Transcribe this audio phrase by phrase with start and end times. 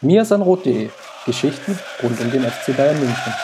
[0.00, 0.90] mirsanrot.de
[1.24, 3.34] Geschichten rund um den FC Bayern München.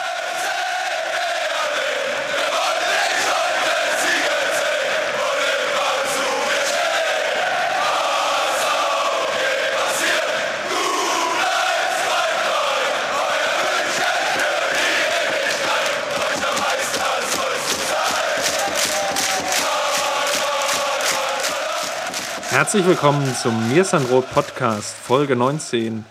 [22.49, 26.05] Herzlich willkommen zum Mirsanrot Podcast, Folge 19.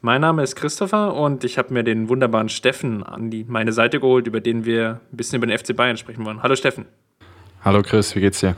[0.00, 3.98] Mein Name ist Christopher und ich habe mir den wunderbaren Steffen an die, meine Seite
[3.98, 6.40] geholt, über den wir ein bisschen über den FC Bayern sprechen wollen.
[6.40, 6.84] Hallo Steffen.
[7.64, 8.54] Hallo Chris, wie geht's dir?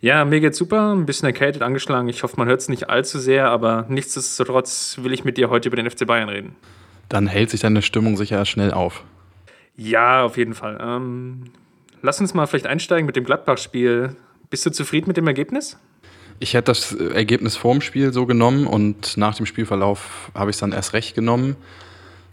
[0.00, 2.08] Ja, mir geht's super, ein bisschen erkältet, angeschlagen.
[2.08, 5.68] Ich hoffe, man hört es nicht allzu sehr, aber nichtsdestotrotz will ich mit dir heute
[5.68, 6.56] über den FC Bayern reden.
[7.10, 9.04] Dann hält sich deine Stimmung sicher schnell auf.
[9.76, 10.78] Ja, auf jeden Fall.
[10.80, 11.44] Ähm,
[12.00, 14.16] lass uns mal vielleicht einsteigen mit dem Gladbach-Spiel.
[14.48, 15.78] Bist du zufrieden mit dem Ergebnis?
[16.42, 20.60] Ich hätte das Ergebnis vorm Spiel so genommen und nach dem Spielverlauf habe ich es
[20.60, 21.54] dann erst recht genommen.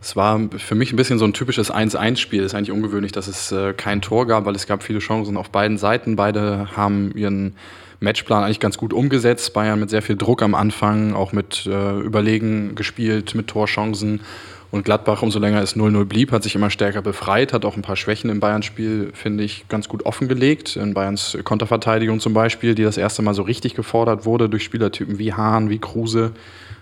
[0.01, 2.39] Es war für mich ein bisschen so ein typisches 1-1-Spiel.
[2.39, 5.35] Es ist eigentlich ungewöhnlich, dass es äh, kein Tor gab, weil es gab viele Chancen
[5.35, 6.15] auf beiden Seiten.
[6.15, 7.57] Beide haben ihren
[7.99, 9.53] Matchplan eigentlich ganz gut umgesetzt.
[9.53, 14.21] Bayern mit sehr viel Druck am Anfang, auch mit äh, Überlegen gespielt, mit Torchancen.
[14.69, 17.81] Und Gladbach, umso länger es 0-0 blieb, hat sich immer stärker befreit, hat auch ein
[17.81, 20.75] paar Schwächen im Bayern-Spiel, finde ich, ganz gut offengelegt.
[20.75, 25.19] In Bayerns Konterverteidigung zum Beispiel, die das erste Mal so richtig gefordert wurde durch Spielertypen
[25.19, 26.33] wie Hahn, wie Kruse,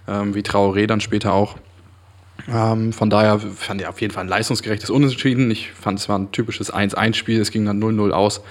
[0.08, 1.58] ähm, wie Traoré dann später auch.
[2.52, 5.50] Ähm, von daher fand ich auf jeden Fall ein leistungsgerechtes Unentschieden.
[5.52, 8.41] Ich fand, es war ein typisches 1-1-Spiel, es ging dann 0-0 aus.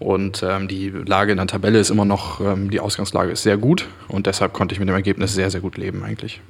[0.00, 3.56] Und ähm, die Lage in der Tabelle ist immer noch, ähm, die Ausgangslage ist sehr
[3.56, 6.40] gut und deshalb konnte ich mit dem Ergebnis sehr, sehr gut leben eigentlich.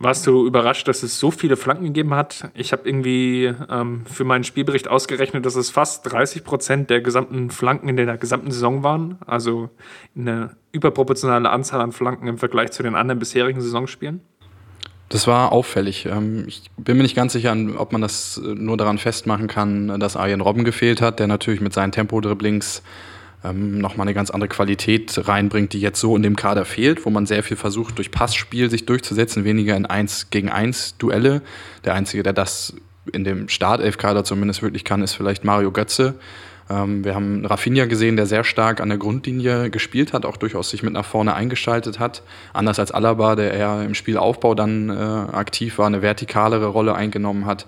[0.00, 2.50] Warst du überrascht, dass es so viele Flanken gegeben hat?
[2.54, 7.50] Ich habe irgendwie ähm, für meinen Spielbericht ausgerechnet, dass es fast 30 Prozent der gesamten
[7.50, 9.18] Flanken in der gesamten Saison waren.
[9.26, 9.70] Also
[10.16, 14.20] eine überproportionale Anzahl an Flanken im Vergleich zu den anderen bisherigen Saisonspielen.
[15.08, 16.06] Das war auffällig.
[16.06, 19.98] Ähm, ich bin mir nicht ganz sicher, ob man das äh, nur daran festmachen kann,
[19.98, 22.82] dass Arjen Robben gefehlt hat, der natürlich mit seinen Tempo-Dribblings
[23.44, 27.10] ähm, nochmal eine ganz andere Qualität reinbringt, die jetzt so in dem Kader fehlt, wo
[27.10, 31.42] man sehr viel versucht, durch Passspiel sich durchzusetzen, weniger in 1 gegen 1 Duelle.
[31.84, 32.74] Der Einzige, der das
[33.12, 36.14] in dem Startelf-Kader zumindest wirklich kann, ist vielleicht Mario Götze.
[36.68, 40.70] Ähm, wir haben Rafinha gesehen, der sehr stark an der Grundlinie gespielt hat, auch durchaus
[40.70, 42.22] sich mit nach vorne eingeschaltet hat.
[42.52, 47.46] Anders als Alaba, der eher im Spielaufbau dann äh, aktiv war, eine vertikalere Rolle eingenommen
[47.46, 47.66] hat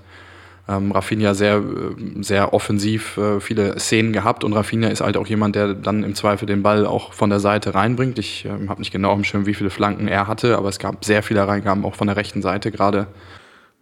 [0.69, 5.27] ähm, Rafinha sehr, äh, sehr offensiv äh, viele Szenen gehabt und Rafinha ist halt auch
[5.27, 8.19] jemand, der dann im Zweifel den Ball auch von der Seite reinbringt.
[8.19, 11.05] Ich äh, habe nicht genau im Schirm, wie viele Flanken er hatte, aber es gab
[11.05, 13.07] sehr viele Reingaben auch von der rechten Seite gerade.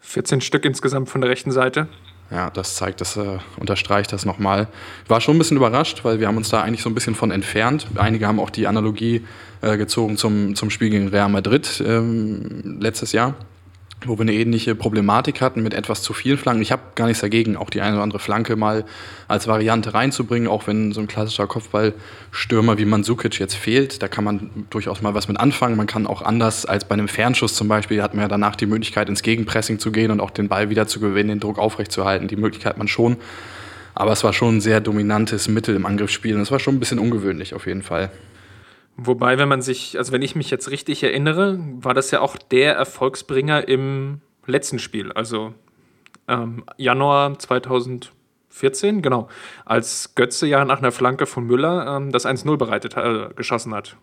[0.00, 1.89] 14 Stück insgesamt von der rechten Seite.
[2.31, 4.69] Ja, das zeigt, das äh, unterstreicht das nochmal.
[5.05, 7.15] Ich war schon ein bisschen überrascht, weil wir haben uns da eigentlich so ein bisschen
[7.15, 7.87] von entfernt.
[7.97, 9.25] Einige haben auch die Analogie
[9.62, 13.34] äh, gezogen zum, zum Spiel gegen Real Madrid ähm, letztes Jahr
[14.04, 16.62] wo wir eine ähnliche Problematik hatten mit etwas zu vielen Flanken.
[16.62, 18.84] Ich habe gar nichts dagegen, auch die eine oder andere Flanke mal
[19.26, 24.00] als Variante reinzubringen, auch wenn so ein klassischer Kopfballstürmer wie Mandzukic jetzt fehlt.
[24.03, 25.76] Da kann man durchaus mal was mit anfangen.
[25.76, 28.66] Man kann auch anders als bei einem Fernschuss zum Beispiel, hat man ja danach die
[28.66, 32.28] Möglichkeit, ins Gegenpressing zu gehen und auch den Ball wieder zu gewinnen, den Druck aufrechtzuerhalten.
[32.28, 33.16] Die Möglichkeit hat man schon.
[33.94, 36.78] Aber es war schon ein sehr dominantes Mittel im Angriffsspiel und es war schon ein
[36.78, 38.10] bisschen ungewöhnlich auf jeden Fall.
[39.00, 42.36] Wobei, wenn man sich, also wenn ich mich jetzt richtig erinnere, war das ja auch
[42.36, 45.54] der Erfolgsbringer im letzten Spiel, also
[46.26, 49.28] ähm, Januar 2014, genau,
[49.64, 53.97] als Götze ja nach einer Flanke von Müller ähm, das 1-0 bereitet, äh, geschossen hat.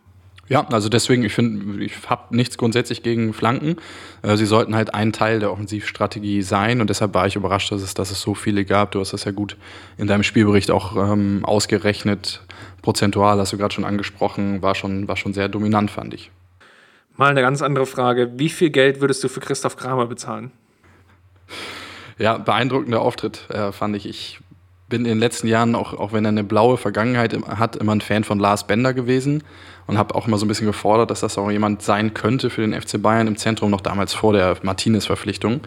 [0.47, 3.77] Ja, also deswegen, ich finde, ich habe nichts grundsätzlich gegen Flanken.
[4.21, 7.81] Äh, sie sollten halt ein Teil der Offensivstrategie sein und deshalb war ich überrascht, dass
[7.81, 8.91] es, dass es so viele gab.
[8.91, 9.57] Du hast das ja gut
[9.97, 12.43] in deinem Spielbericht auch ähm, ausgerechnet
[12.85, 16.31] prozentual, hast du gerade schon angesprochen, war schon, war schon sehr dominant, fand ich.
[17.17, 18.33] Mal eine ganz andere Frage.
[18.35, 20.51] Wie viel Geld würdest du für Christoph Kramer bezahlen?
[22.19, 24.07] Ja, beeindruckender Auftritt, äh, fand ich.
[24.07, 24.39] Ich
[24.87, 28.01] bin in den letzten Jahren, auch, auch wenn er eine blaue Vergangenheit hat, immer ein
[28.01, 29.43] Fan von Lars Bender gewesen
[29.87, 32.61] und habe auch immer so ein bisschen gefordert, dass das auch jemand sein könnte für
[32.61, 35.61] den FC Bayern im Zentrum, noch damals vor der Martinez-Verpflichtung.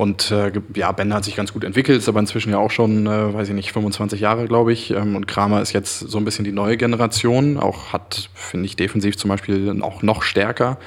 [0.00, 3.06] Und äh, ja, Bender hat sich ganz gut entwickelt, ist aber inzwischen ja auch schon,
[3.06, 4.92] äh, weiß ich nicht, 25 Jahre, glaube ich.
[4.92, 8.76] Ähm, und Kramer ist jetzt so ein bisschen die neue Generation, auch hat, finde ich,
[8.76, 10.78] defensiv zum Beispiel auch noch stärker.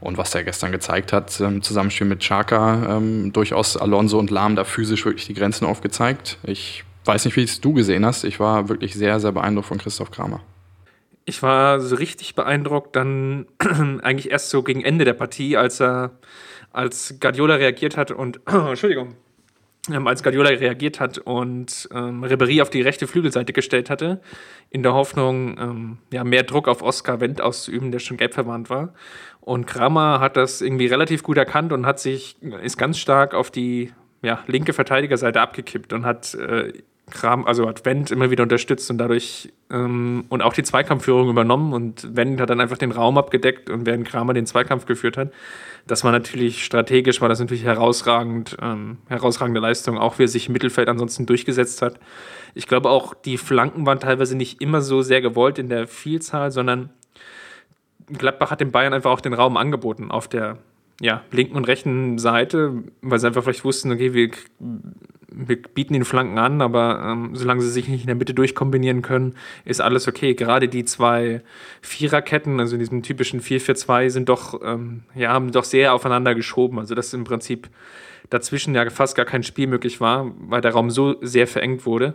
[0.00, 4.54] Und was er gestern gezeigt hat, im Zusammenspiel mit Chaka, ähm, durchaus Alonso und Lahm
[4.54, 6.36] da physisch wirklich die Grenzen aufgezeigt.
[6.42, 8.24] Ich weiß nicht, wie es du gesehen hast.
[8.24, 10.42] Ich war wirklich sehr, sehr beeindruckt von Christoph Kramer.
[11.24, 13.46] Ich war so richtig beeindruckt dann
[14.02, 16.10] eigentlich erst so gegen Ende der Partie, als er
[16.72, 19.14] als Guardiola reagiert hat und Entschuldigung,
[19.90, 24.20] ähm, als Guardiola reagiert hat und ähm, Ribéry auf die rechte Flügelseite gestellt hatte,
[24.70, 28.70] in der Hoffnung, ähm, ja, mehr Druck auf Oscar Wendt auszuüben, der schon gelb verwandt
[28.70, 28.92] war.
[29.40, 33.50] Und Kramer hat das irgendwie relativ gut erkannt und hat sich, ist ganz stark auf
[33.50, 33.92] die
[34.22, 36.72] ja, linke Verteidigerseite abgekippt und hat äh,
[37.10, 41.72] Kram, also hat Wendt immer wieder unterstützt und dadurch ähm, und auch die Zweikampfführung übernommen
[41.72, 45.32] und Wendt hat dann einfach den Raum abgedeckt und während Kramer den Zweikampf geführt hat.
[45.86, 50.48] Das war natürlich strategisch, war das natürlich herausragend, ähm, herausragende Leistung, auch wie er sich
[50.48, 51.98] im Mittelfeld ansonsten durchgesetzt hat.
[52.54, 56.50] Ich glaube auch, die Flanken waren teilweise nicht immer so sehr gewollt in der Vielzahl,
[56.50, 56.90] sondern
[58.06, 60.58] Gladbach hat den Bayern einfach auch den Raum angeboten auf der
[61.00, 64.30] ja, linken und rechten Seite, weil sie einfach vielleicht wussten, okay, wir,
[65.30, 69.02] wir bieten den Flanken an, aber ähm, solange sie sich nicht in der Mitte durchkombinieren
[69.02, 69.34] können,
[69.64, 70.34] ist alles okay.
[70.34, 71.42] Gerade die zwei
[71.82, 76.78] Viererketten, also in diesem typischen 4-4-2, sind doch, ähm, ja, haben doch sehr aufeinander geschoben.
[76.78, 77.68] Also dass im Prinzip
[78.30, 82.14] dazwischen ja fast gar kein Spiel möglich war, weil der Raum so sehr verengt wurde.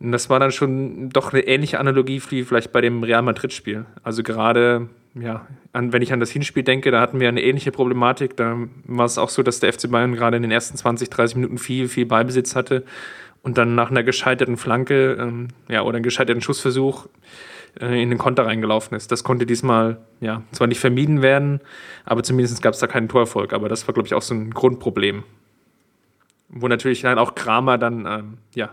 [0.00, 3.86] Und das war dann schon doch eine ähnliche Analogie wie vielleicht bei dem Real Madrid-Spiel.
[4.02, 7.70] Also gerade ja, an, wenn ich an das Hinspiel denke, da hatten wir eine ähnliche
[7.70, 8.36] Problematik.
[8.36, 11.36] Da war es auch so, dass der FC Bayern gerade in den ersten 20, 30
[11.36, 12.84] Minuten viel, viel Ballbesitz hatte
[13.42, 17.08] und dann nach einer gescheiterten Flanke ähm, ja, oder einem gescheiterten Schussversuch
[17.80, 19.12] äh, in den Konter reingelaufen ist.
[19.12, 21.60] Das konnte diesmal ja zwar nicht vermieden werden,
[22.04, 23.52] aber zumindest gab es da keinen Torerfolg.
[23.52, 25.24] Aber das war, glaube ich, auch so ein Grundproblem.
[26.48, 28.70] Wo natürlich dann auch Kramer dann ähm, ja,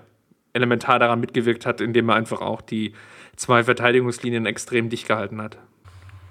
[0.54, 2.94] elementar daran mitgewirkt hat, indem er einfach auch die
[3.36, 5.58] zwei Verteidigungslinien extrem dicht gehalten hat.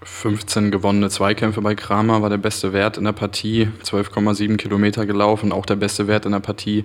[0.03, 3.69] 15 gewonnene Zweikämpfe bei Kramer war der beste Wert in der Partie.
[3.85, 6.85] 12,7 Kilometer gelaufen, auch der beste Wert in der Partie.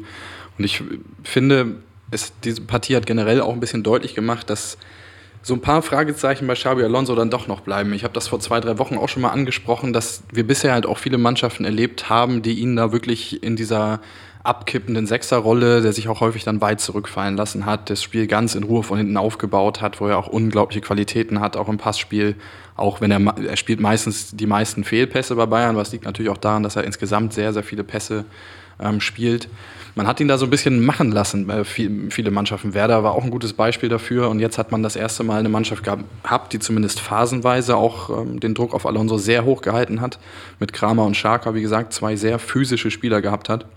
[0.58, 0.84] Und ich
[1.24, 1.76] finde,
[2.12, 4.78] es, diese Partie hat generell auch ein bisschen deutlich gemacht, dass
[5.44, 7.94] so ein paar Fragezeichen bei Xabi Alonso dann doch noch bleiben.
[7.94, 10.86] Ich habe das vor zwei, drei Wochen auch schon mal angesprochen, dass wir bisher halt
[10.86, 14.00] auch viele Mannschaften erlebt haben, die ihn da wirklich in dieser
[14.44, 18.64] abkippenden Sechserrolle, der sich auch häufig dann weit zurückfallen lassen hat, das Spiel ganz in
[18.64, 22.36] Ruhe von hinten aufgebaut hat, wo er auch unglaubliche Qualitäten hat, auch im Passspiel,
[22.76, 26.38] auch wenn er, er spielt meistens die meisten Fehlpässe bei Bayern, was liegt natürlich auch
[26.38, 28.26] daran, dass er insgesamt sehr, sehr viele Pässe
[28.80, 29.48] ähm, spielt.
[29.96, 32.74] Man hat ihn da so ein bisschen machen lassen, äh, viele Mannschaften.
[32.74, 35.50] Werder war auch ein gutes Beispiel dafür und jetzt hat man das erste Mal eine
[35.50, 40.18] Mannschaft gehabt, die zumindest phasenweise auch ähm, den Druck auf Alonso sehr hoch gehalten hat.
[40.60, 43.68] Mit Kramer und Scharker, wie gesagt, zwei sehr physische Spieler gehabt hat.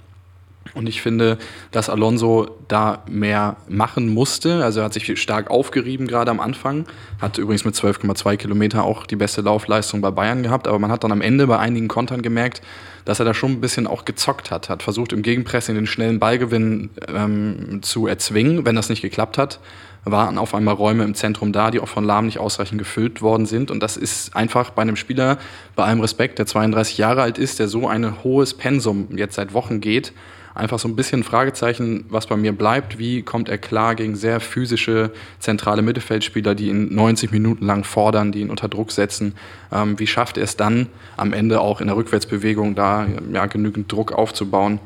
[0.76, 1.38] Und ich finde,
[1.72, 4.62] dass Alonso da mehr machen musste.
[4.62, 6.84] Also er hat sich stark aufgerieben, gerade am Anfang.
[7.20, 10.68] Hat übrigens mit 12,2 Kilometer auch die beste Laufleistung bei Bayern gehabt.
[10.68, 12.60] Aber man hat dann am Ende bei einigen Kontern gemerkt,
[13.06, 14.68] dass er da schon ein bisschen auch gezockt hat.
[14.68, 18.66] Hat versucht, im Gegenpressing den schnellen Ballgewinn ähm, zu erzwingen.
[18.66, 19.60] Wenn das nicht geklappt hat,
[20.06, 23.46] waren auf einmal Räume im Zentrum da, die auch von Lahm nicht ausreichend gefüllt worden
[23.46, 23.70] sind.
[23.70, 25.38] Und das ist einfach bei einem Spieler,
[25.74, 29.52] bei allem Respekt, der 32 Jahre alt ist, der so ein hohes Pensum jetzt seit
[29.52, 30.12] Wochen geht,
[30.56, 32.98] einfach so ein bisschen Fragezeichen, was bei mir bleibt.
[32.98, 38.32] Wie kommt er klar gegen sehr physische zentrale Mittelfeldspieler, die ihn 90 Minuten lang fordern,
[38.32, 39.34] die ihn unter Druck setzen?
[39.70, 43.92] Ähm, wie schafft er es dann am Ende auch in der Rückwärtsbewegung da ja, genügend
[43.92, 44.80] Druck aufzubauen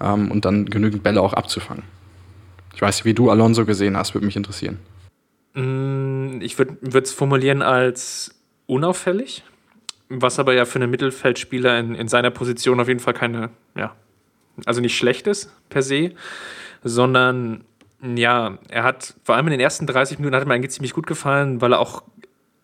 [0.00, 1.82] ähm, und dann genügend Bälle auch abzufangen?
[2.74, 4.78] Ich weiß nicht, wie du Alonso gesehen hast, würde mich interessieren.
[5.54, 8.34] Mm, ich würde es formulieren als
[8.66, 9.42] unauffällig,
[10.08, 13.94] was aber ja für einen Mittelfeldspieler in, in seiner Position auf jeden Fall keine ja,
[14.64, 16.12] also nicht schlechtes per se,
[16.82, 17.64] sondern
[18.02, 21.06] ja, er hat vor allem in den ersten 30 Minuten hat mir eigentlich ziemlich gut
[21.06, 22.02] gefallen, weil er auch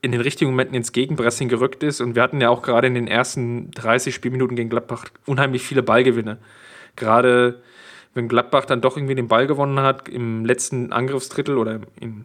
[0.02, 2.00] in den richtigen Momenten ins Gegenpressing gerückt ist.
[2.00, 5.82] Und wir hatten ja auch gerade in den ersten 30 Spielminuten gegen Gladbach unheimlich viele
[5.82, 6.38] Ballgewinne.
[6.96, 7.62] Gerade
[8.12, 12.24] wenn Gladbach dann doch irgendwie den Ball gewonnen hat im letzten Angriffsdrittel oder im,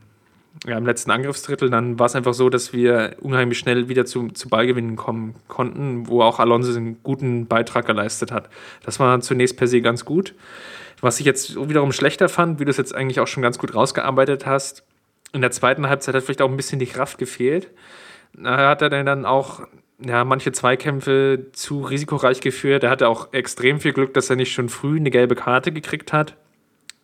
[0.66, 4.30] ja, im letzten Angriffsdrittel, dann war es einfach so, dass wir unheimlich schnell wieder zu,
[4.30, 8.50] zu Ballgewinnen kommen konnten, wo auch Alonso einen guten Beitrag geleistet hat.
[8.84, 10.34] Das war zunächst per se ganz gut.
[11.00, 13.76] Was ich jetzt wiederum schlechter fand, wie du es jetzt eigentlich auch schon ganz gut
[13.76, 14.84] rausgearbeitet hast,
[15.32, 17.70] in der zweiten Halbzeit hat vielleicht auch ein bisschen die Kraft gefehlt.
[18.34, 19.68] Da hat er dann auch
[20.00, 22.84] ja, manche Zweikämpfe zu risikoreich geführt.
[22.84, 26.14] Er hatte auch extrem viel Glück, dass er nicht schon früh eine gelbe Karte gekriegt
[26.14, 26.36] hat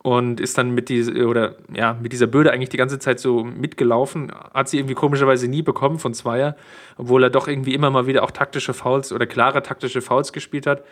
[0.03, 3.43] und ist dann mit dieser oder ja mit dieser Bürde eigentlich die ganze Zeit so
[3.43, 6.55] mitgelaufen, hat sie irgendwie komischerweise nie bekommen von Zweier,
[6.98, 10.67] obwohl er doch irgendwie immer mal wieder auch taktische Fouls oder klare taktische Fouls gespielt
[10.67, 10.83] hat.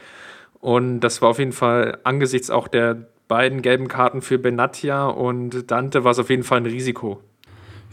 [0.62, 5.70] Und das war auf jeden Fall angesichts auch der beiden gelben Karten für Benatia und
[5.70, 7.22] Dante war es auf jeden Fall ein Risiko.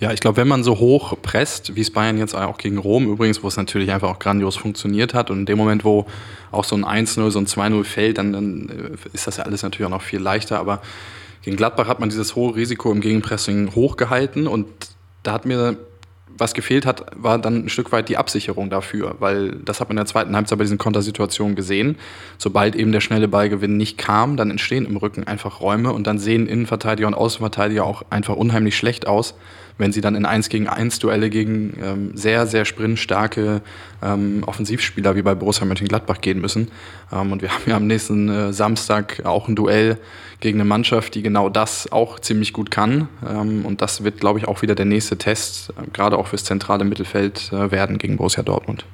[0.00, 3.10] Ja, ich glaube, wenn man so hoch presst, wie es Bayern jetzt auch gegen Rom
[3.10, 6.06] übrigens, wo es natürlich einfach auch grandios funktioniert hat und in dem Moment, wo
[6.52, 9.64] auch so ein 1-0, so ein 2-0 fällt, dann, dann äh, ist das ja alles
[9.64, 10.60] natürlich auch noch viel leichter.
[10.60, 10.82] Aber
[11.42, 14.66] gegen Gladbach hat man dieses hohe Risiko im Gegenpressing hochgehalten und
[15.24, 15.76] da hat mir
[16.38, 19.96] was gefehlt hat, war dann ein Stück weit die Absicherung dafür, weil das hat man
[19.96, 21.96] in der zweiten Halbzeit bei diesen Kontersituationen gesehen.
[22.38, 26.18] Sobald eben der schnelle Ballgewinn nicht kam, dann entstehen im Rücken einfach Räume und dann
[26.18, 29.34] sehen Innenverteidiger und Außenverteidiger auch einfach unheimlich schlecht aus,
[29.78, 33.62] wenn sie dann in 1 gegen 1 Duelle gegen ähm, sehr, sehr sprintstarke
[34.02, 36.70] ähm, Offensivspieler wie bei Borussia Mönchengladbach gehen müssen.
[37.12, 39.98] Ähm, und wir haben ja am nächsten äh, Samstag auch ein Duell
[40.40, 43.08] gegen eine Mannschaft, die genau das auch ziemlich gut kann.
[43.26, 46.44] Ähm, und das wird, glaube ich, auch wieder der nächste Test, äh, gerade auch fürs
[46.44, 48.84] zentrale Mittelfeld äh, werden gegen Borussia Dortmund.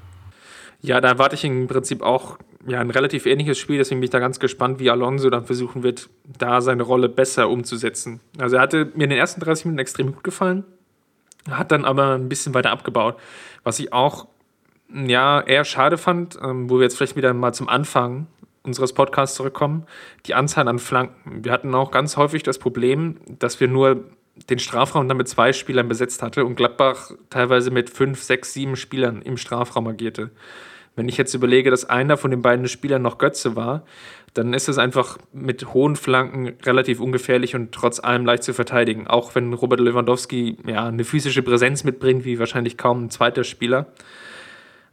[0.81, 4.11] Ja, da erwarte ich im Prinzip auch ja, ein relativ ähnliches Spiel, deswegen bin ich
[4.11, 8.21] da ganz gespannt, wie Alonso dann versuchen wird, da seine Rolle besser umzusetzen.
[8.38, 10.64] Also er hatte mir in den ersten 30 Minuten extrem gut gefallen,
[11.51, 13.17] hat dann aber ein bisschen weiter abgebaut,
[13.63, 14.27] was ich auch
[14.93, 18.27] ja, eher schade fand, ähm, wo wir jetzt vielleicht wieder mal zum Anfang
[18.63, 19.87] unseres Podcasts zurückkommen,
[20.27, 21.45] die Anzahl an Flanken.
[21.45, 24.05] Wir hatten auch ganz häufig das Problem, dass wir nur
[24.49, 28.77] den Strafraum dann mit zwei Spielern besetzt hatte und Gladbach teilweise mit fünf, sechs, sieben
[28.77, 30.31] Spielern im Strafraum agierte.
[30.97, 33.85] Wenn ich jetzt überlege, dass einer von den beiden Spielern noch Götze war,
[34.35, 39.07] dann ist es einfach mit hohen Flanken relativ ungefährlich und trotz allem leicht zu verteidigen.
[39.07, 43.87] Auch wenn Robert Lewandowski ja, eine physische Präsenz mitbringt, wie wahrscheinlich kaum ein zweiter Spieler.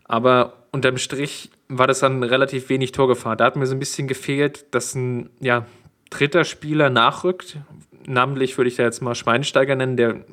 [0.05, 3.35] Aber unterm Strich war das dann relativ wenig Torgefahr.
[3.35, 5.65] Da hat mir so ein bisschen gefehlt, dass ein ja,
[6.09, 7.57] dritter Spieler nachrückt.
[8.05, 10.25] Namentlich würde ich da jetzt mal Schweinsteiger nennen, der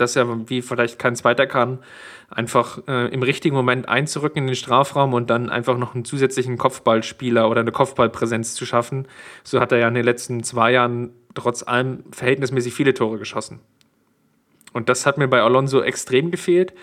[0.00, 1.78] das ja wie vielleicht kein zweiter kann,
[2.30, 6.58] einfach äh, im richtigen Moment einzurücken in den Strafraum und dann einfach noch einen zusätzlichen
[6.58, 9.06] Kopfballspieler oder eine Kopfballpräsenz zu schaffen.
[9.42, 13.60] So hat er ja in den letzten zwei Jahren trotz allem verhältnismäßig viele Tore geschossen.
[14.72, 16.74] Und das hat mir bei Alonso extrem gefehlt,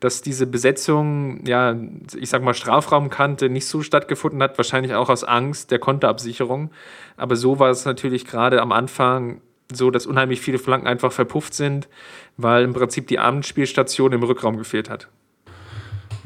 [0.00, 1.76] dass diese Besetzung, ja,
[2.16, 6.70] ich sag mal, Strafraumkante nicht so stattgefunden hat, wahrscheinlich auch aus Angst der Konterabsicherung.
[7.16, 9.40] Aber so war es natürlich gerade am Anfang
[9.72, 11.88] so, dass unheimlich viele Flanken einfach verpufft sind,
[12.36, 15.08] weil im Prinzip die Abendspielstation im Rückraum gefehlt hat.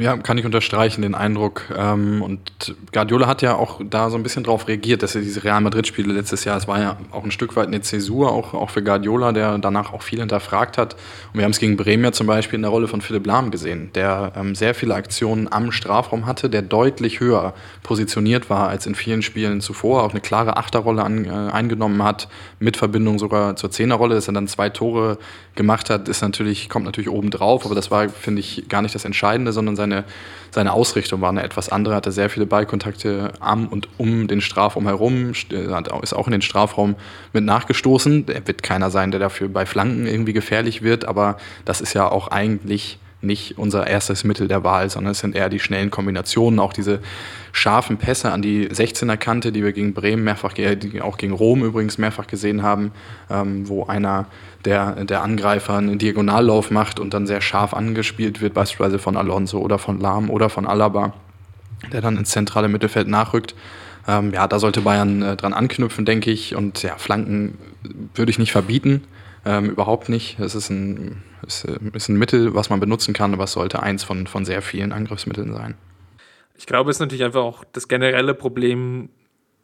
[0.01, 1.65] Ja, kann ich unterstreichen, den Eindruck.
[1.77, 5.45] Ähm, und Guardiola hat ja auch da so ein bisschen drauf reagiert, dass er diese
[5.45, 8.71] Real Madrid-Spiele letztes Jahr, es war ja auch ein Stück weit eine Zäsur, auch, auch
[8.71, 10.95] für Guardiola, der danach auch viel hinterfragt hat.
[10.95, 13.51] Und wir haben es gegen Bremen ja zum Beispiel in der Rolle von Philipp Lahm
[13.51, 17.53] gesehen, der ähm, sehr viele Aktionen am Strafraum hatte, der deutlich höher
[17.83, 22.29] positioniert war als in vielen Spielen zuvor, auch eine klare Achterrolle an, äh, eingenommen hat,
[22.59, 25.19] mit Verbindung sogar zur Zehnerrolle, dass er dann zwei Tore
[25.57, 28.95] gemacht hat, ist natürlich, kommt natürlich oben drauf, aber das war, finde ich, gar nicht
[28.95, 30.05] das Entscheidende, sondern sein seine,
[30.51, 34.87] seine Ausrichtung war eine etwas andere, hatte sehr viele Ballkontakte am und um den Strafraum
[34.87, 36.97] herum, ist auch in den Strafraum
[37.33, 38.27] mit nachgestoßen.
[38.29, 42.09] Er wird keiner sein, der dafür bei Flanken irgendwie gefährlich wird, aber das ist ja
[42.09, 46.59] auch eigentlich nicht unser erstes Mittel der Wahl, sondern es sind eher die schnellen Kombinationen,
[46.59, 47.01] auch diese
[47.53, 51.63] scharfen Pässe an die 16er Kante, die wir gegen Bremen mehrfach, die auch gegen Rom
[51.63, 52.93] übrigens mehrfach gesehen haben,
[53.29, 54.27] ähm, wo einer
[54.65, 59.59] der, der Angreifer einen Diagonallauf macht und dann sehr scharf angespielt wird, beispielsweise von Alonso
[59.59, 61.13] oder von Lahm oder von Alaba,
[61.93, 63.55] der dann ins zentrale Mittelfeld nachrückt.
[64.09, 66.57] Ähm, ja, da sollte Bayern äh, dran anknüpfen, denke ich.
[66.57, 67.59] Und ja, Flanken
[68.15, 69.03] würde ich nicht verbieten.
[69.51, 70.39] Ähm, überhaupt nicht.
[70.39, 73.83] Es ist ein, ist, äh, ist ein Mittel, was man benutzen kann, aber es sollte
[73.83, 75.75] eins von, von sehr vielen Angriffsmitteln sein.
[76.57, 79.09] Ich glaube, es ist natürlich einfach auch das generelle Problem,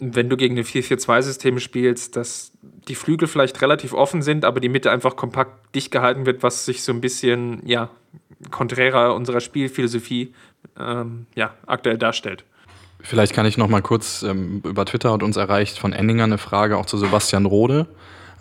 [0.00, 2.50] wenn du gegen ein 4-4-2-System spielst, dass
[2.88, 6.64] die Flügel vielleicht relativ offen sind, aber die Mitte einfach kompakt dicht gehalten wird, was
[6.66, 7.90] sich so ein bisschen, ja,
[8.50, 10.35] konträrer unserer Spielphilosophie
[10.78, 12.45] ähm, ja, aktuell darstellt.
[13.00, 16.38] Vielleicht kann ich noch mal kurz ähm, über Twitter hat uns erreicht von Enninger eine
[16.38, 17.87] Frage auch zu Sebastian Rode.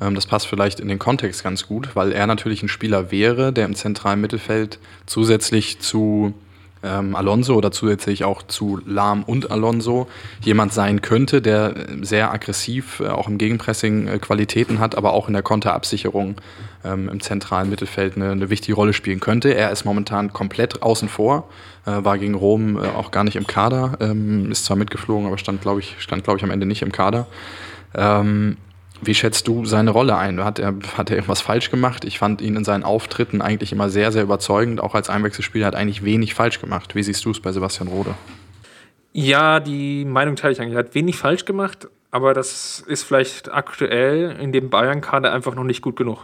[0.01, 3.53] Ähm, das passt vielleicht in den Kontext ganz gut, weil er natürlich ein Spieler wäre,
[3.53, 6.33] der im zentralen Mittelfeld zusätzlich zu
[6.85, 10.07] ähm, Alonso oder zusätzlich auch zu Lahm und Alonso
[10.41, 15.27] jemand sein könnte, der sehr aggressiv äh, auch im Gegenpressing äh, Qualitäten hat, aber auch
[15.27, 16.35] in der Konterabsicherung
[16.83, 19.53] ähm, im zentralen Mittelfeld eine, eine, wichtige Rolle spielen könnte.
[19.55, 21.49] Er ist momentan komplett außen vor,
[21.85, 23.97] äh, war gegen Rom äh, auch gar nicht im Kader,
[24.49, 27.27] ist zwar mitgeflogen, aber stand, glaube ich, stand, glaube ich, am Ende nicht im Kader.
[27.95, 28.57] Ähm,
[29.01, 30.43] wie schätzt du seine Rolle ein?
[30.43, 32.05] Hat er, hat er irgendwas falsch gemacht?
[32.05, 34.79] Ich fand ihn in seinen Auftritten eigentlich immer sehr, sehr überzeugend.
[34.81, 36.95] Auch als Einwechselspieler hat eigentlich wenig falsch gemacht.
[36.95, 38.15] Wie siehst du es bei Sebastian Rode?
[39.13, 40.75] Ja, die Meinung teile ich eigentlich.
[40.75, 45.63] Er hat wenig falsch gemacht, aber das ist vielleicht aktuell in dem Bayern-Kader einfach noch
[45.63, 46.19] nicht gut genug.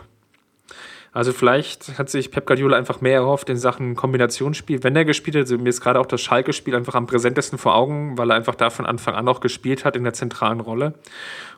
[1.13, 5.35] Also vielleicht hat sich Pep Guardiola einfach mehr erhofft in Sachen Kombinationsspiel, wenn er gespielt
[5.35, 5.41] hat.
[5.41, 8.55] Also mir ist gerade auch das Schalke-Spiel einfach am präsentesten vor Augen, weil er einfach
[8.55, 10.93] da von Anfang an auch gespielt hat in der zentralen Rolle.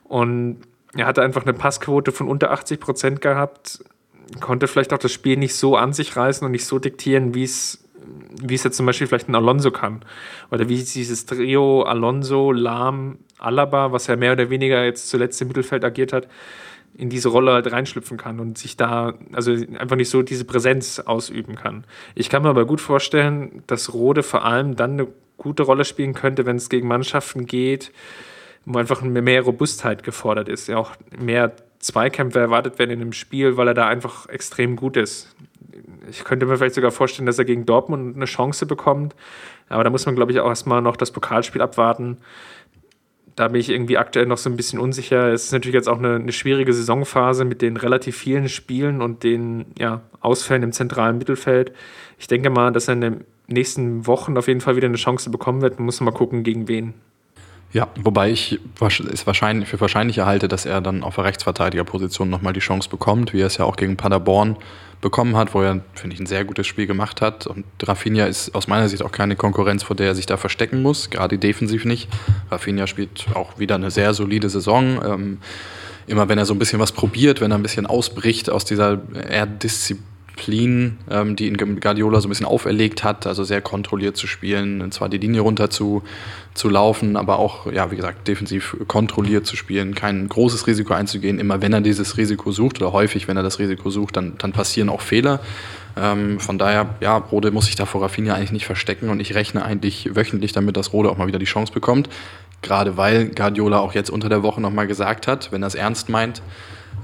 [0.06, 0.62] Und
[0.96, 3.84] er hatte einfach eine Passquote von unter 80 Prozent gehabt,
[4.40, 7.44] konnte vielleicht auch das Spiel nicht so an sich reißen und nicht so diktieren, wie
[7.44, 7.80] es
[8.42, 10.04] wie es jetzt zum Beispiel vielleicht ein Alonso kann.
[10.52, 15.48] Oder wie dieses Trio Alonso, Lahm, Alaba, was ja mehr oder weniger jetzt zuletzt im
[15.50, 16.28] Mittelfeld agiert hat,
[16.96, 21.00] in diese Rolle halt reinschlüpfen kann und sich da, also einfach nicht so diese Präsenz
[21.00, 21.86] ausüben kann.
[22.14, 25.08] Ich kann mir aber gut vorstellen, dass Rode vor allem dann eine
[25.38, 27.92] gute Rolle spielen könnte, wenn es gegen Mannschaften geht,
[28.66, 30.68] wo einfach mehr Robustheit gefordert ist.
[30.68, 34.98] Ja, auch mehr Zweikämpfe erwartet werden in dem Spiel, weil er da einfach extrem gut
[34.98, 35.36] ist.
[36.10, 39.16] ich könnte mir vielleicht sogar vorstellen, dass er gegen Dortmund eine Chance bekommt.
[39.70, 42.18] Aber da muss man, glaube ich, auch erstmal noch das Pokalspiel abwarten.
[43.36, 45.34] Da bin ich irgendwie aktuell noch so ein bisschen unsicher.
[45.34, 49.24] Es ist natürlich jetzt auch eine, eine schwierige Saisonphase mit den relativ vielen Spielen und
[49.24, 51.74] den ja, Ausfällen im zentralen Mittelfeld.
[52.20, 55.32] Ich denke mal, dass er in den nächsten Wochen auf jeden Fall wieder eine Chance
[55.32, 55.80] bekommen wird.
[55.80, 56.94] Man muss mal gucken, gegen wen.
[57.74, 62.54] Ja, wobei ich es wahrscheinlich für wahrscheinlicher halte, dass er dann auf der Rechtsverteidigerposition nochmal
[62.54, 64.58] die Chance bekommt, wie er es ja auch gegen Paderborn
[65.02, 67.48] bekommen hat, wo er, finde ich, ein sehr gutes Spiel gemacht hat.
[67.48, 70.84] Und Rafinha ist aus meiner Sicht auch keine Konkurrenz, vor der er sich da verstecken
[70.84, 72.10] muss, gerade defensiv nicht.
[72.52, 75.02] Rafinha spielt auch wieder eine sehr solide Saison.
[75.04, 75.38] Ähm,
[76.06, 79.02] immer wenn er so ein bisschen was probiert, wenn er ein bisschen ausbricht aus dieser
[79.30, 84.18] eher Disziplin, Disziplin, ähm, die ihn Guardiola so ein bisschen auferlegt hat, also sehr kontrolliert
[84.18, 86.04] zu spielen, und zwar die Linie runter zu,
[86.54, 91.40] zu laufen, aber auch, ja, wie gesagt, defensiv kontrolliert zu spielen, kein großes Risiko einzugehen.
[91.40, 94.52] Immer wenn er dieses Risiko sucht oder häufig, wenn er das Risiko sucht, dann, dann
[94.52, 95.40] passieren auch Fehler.
[95.96, 99.36] Ähm, von daher, ja, Rode muss sich da vor Rafinha eigentlich nicht verstecken und ich
[99.36, 102.10] rechne eigentlich wöchentlich damit, dass Rode auch mal wieder die Chance bekommt.
[102.62, 106.10] Gerade weil Guardiola auch jetzt unter der Woche nochmal gesagt hat, wenn er es ernst
[106.10, 106.42] meint,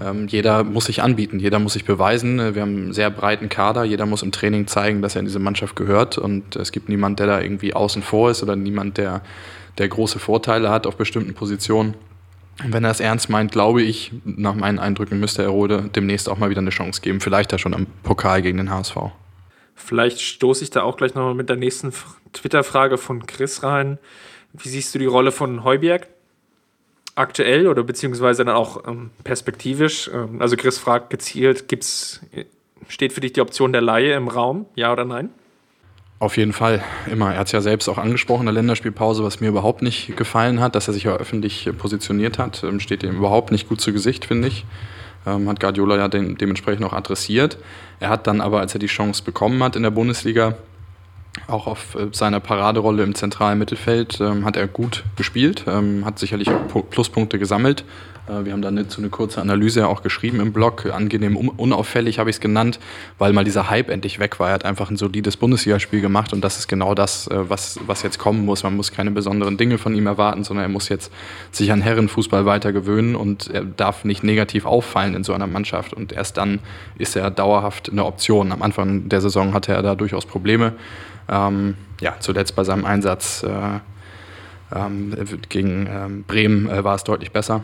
[0.02, 2.40] ähm, jeder muss sich anbieten, jeder muss sich beweisen.
[2.40, 5.26] Äh, wir haben einen sehr breiten Kader, jeder muss im Training zeigen, dass er in
[5.26, 8.98] diese Mannschaft gehört und es gibt niemanden, der da irgendwie außen vor ist oder niemand,
[8.98, 9.22] der,
[9.78, 11.96] der große Vorteile hat auf bestimmten Positionen.
[12.64, 16.28] Und wenn er es ernst meint, glaube ich, nach meinen Eindrücken müsste er Rode demnächst
[16.28, 17.22] auch mal wieder eine Chance geben.
[17.22, 18.98] Vielleicht ja schon am Pokal gegen den HSV.
[19.76, 21.94] Vielleicht stoße ich da auch gleich nochmal mit der nächsten
[22.34, 23.98] Twitter-Frage von Chris rein.
[24.52, 26.10] Wie siehst du die Rolle von Heuberg?
[27.20, 30.10] Aktuell oder beziehungsweise dann auch ähm, perspektivisch?
[30.14, 32.22] Ähm, also Chris fragt gezielt, gibt's,
[32.88, 35.30] steht für dich die Option der Laie im Raum, ja oder nein?
[36.20, 37.32] Auf jeden Fall, immer.
[37.34, 40.76] Er hat es ja selbst auch angesprochen der Länderspielpause, was mir überhaupt nicht gefallen hat,
[40.76, 44.26] dass er sich ja öffentlich positioniert hat, ähm, steht ihm überhaupt nicht gut zu Gesicht,
[44.26, 44.66] finde ich.
[45.26, 47.58] Ähm, hat Guardiola ja den, dementsprechend auch adressiert.
[48.02, 50.58] Er hat dann aber, als er die Chance bekommen hat in der Bundesliga,
[51.48, 56.20] auch auf äh, seiner Paraderolle im zentralen Mittelfeld ähm, hat er gut gespielt, ähm, hat
[56.20, 57.84] sicherlich auch Pluspunkte gesammelt.
[58.30, 60.86] Äh, wir haben da so eine kurze Analyse auch geschrieben im Blog.
[60.92, 62.80] Angenehm unauffällig habe ich es genannt,
[63.18, 64.50] weil mal dieser Hype endlich weg war.
[64.50, 68.04] Er hat einfach ein solides Bundesligaspiel gemacht und das ist genau das, äh, was, was
[68.04, 68.64] jetzt kommen muss.
[68.64, 71.12] Man muss keine besonderen Dinge von ihm erwarten, sondern er muss jetzt
[71.52, 75.94] sich an Herrenfußball weiter gewöhnen und er darf nicht negativ auffallen in so einer Mannschaft.
[75.94, 76.60] Und erst dann
[76.98, 78.52] ist er dauerhaft eine Option.
[78.52, 80.74] Am Anfang der Saison hatte er da durchaus Probleme.
[81.30, 83.80] Ähm, ja, zuletzt bei seinem Einsatz äh,
[84.76, 85.16] ähm,
[85.50, 87.64] gegen ähm, Bremen äh, war es deutlich besser.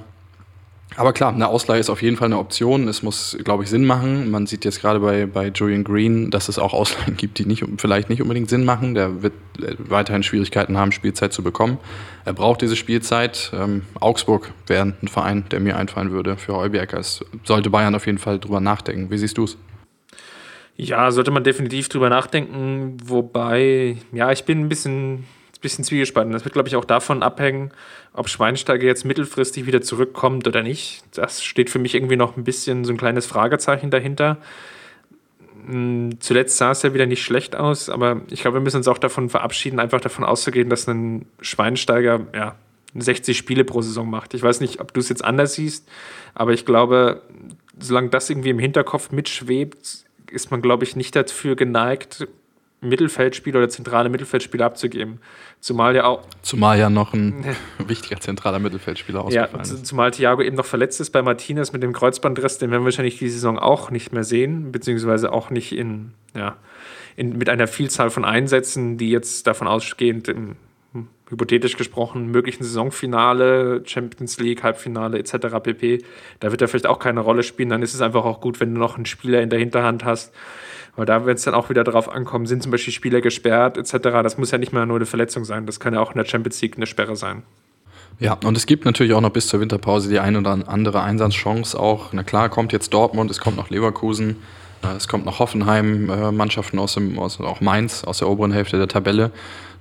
[0.98, 2.88] Aber klar, eine Ausleihe ist auf jeden Fall eine Option.
[2.88, 4.32] Es muss, glaube ich, Sinn machen.
[4.32, 7.66] Man sieht jetzt gerade bei, bei Julian Green, dass es auch Ausleihen gibt, die nicht,
[7.78, 8.94] vielleicht nicht unbedingt Sinn machen.
[8.94, 11.80] Der wird äh, weiterhin Schwierigkeiten haben, Spielzeit zu bekommen.
[12.24, 13.52] Er braucht diese Spielzeit.
[13.54, 17.02] Ähm, Augsburg wäre ein Verein, der mir einfallen würde für Heuberger.
[17.44, 19.10] Sollte Bayern auf jeden Fall drüber nachdenken.
[19.10, 19.58] Wie siehst du es?
[20.78, 22.98] Ja, sollte man definitiv drüber nachdenken.
[23.04, 25.26] Wobei, ja, ich bin ein bisschen,
[25.62, 26.32] bisschen zwiegespalten.
[26.32, 27.72] Das wird, glaube ich, auch davon abhängen,
[28.14, 31.04] ob Schweinsteiger jetzt mittelfristig wieder zurückkommt oder nicht.
[31.16, 34.38] Das steht für mich irgendwie noch ein bisschen so ein kleines Fragezeichen dahinter.
[35.66, 38.88] Hm, zuletzt sah es ja wieder nicht schlecht aus, aber ich glaube, wir müssen uns
[38.88, 42.56] auch davon verabschieden, einfach davon auszugehen, dass ein Schweinsteiger ja,
[42.94, 44.34] 60 Spiele pro Saison macht.
[44.36, 45.88] Ich weiß nicht, ob du es jetzt anders siehst,
[46.36, 47.24] aber ich glaube,
[47.80, 52.28] solange das irgendwie im Hinterkopf mitschwebt, ist man, glaube ich, nicht dafür geneigt,
[52.82, 55.20] Mittelfeldspieler oder zentrale Mittelfeldspieler abzugeben.
[55.60, 56.22] Zumal ja auch.
[56.42, 57.44] Zumal ja noch ein
[57.80, 59.86] wichtiger zentraler Mittelfeldspieler ausgefallen ja, ist.
[59.86, 63.18] Zumal Thiago eben noch verletzt ist bei Martinez mit dem Kreuzbandriss, den werden wir wahrscheinlich
[63.18, 66.58] die Saison auch nicht mehr sehen, beziehungsweise auch nicht in, ja,
[67.16, 70.56] in, mit einer Vielzahl von Einsätzen, die jetzt davon ausgehend im
[71.30, 75.60] hypothetisch gesprochen, möglichen Saisonfinale, Champions League, Halbfinale etc.
[75.64, 76.04] pp.
[76.40, 77.70] Da wird er vielleicht auch keine Rolle spielen.
[77.70, 80.34] Dann ist es einfach auch gut, wenn du noch einen Spieler in der Hinterhand hast.
[80.96, 83.98] Weil da wird es dann auch wieder darauf ankommen, sind zum Beispiel Spieler gesperrt etc.
[84.24, 85.66] Das muss ja nicht mal nur eine Verletzung sein.
[85.66, 87.44] Das kann ja auch in der Champions League eine Sperre sein.
[88.20, 91.78] Ja, und es gibt natürlich auch noch bis zur Winterpause die ein oder andere Einsatzchance
[91.78, 92.14] auch.
[92.14, 94.38] Na klar, kommt jetzt Dortmund, es kommt noch Leverkusen,
[94.84, 98.54] äh, es kommt noch Hoffenheim, äh, Mannschaften aus dem, aus, auch Mainz aus der oberen
[98.54, 99.32] Hälfte der Tabelle.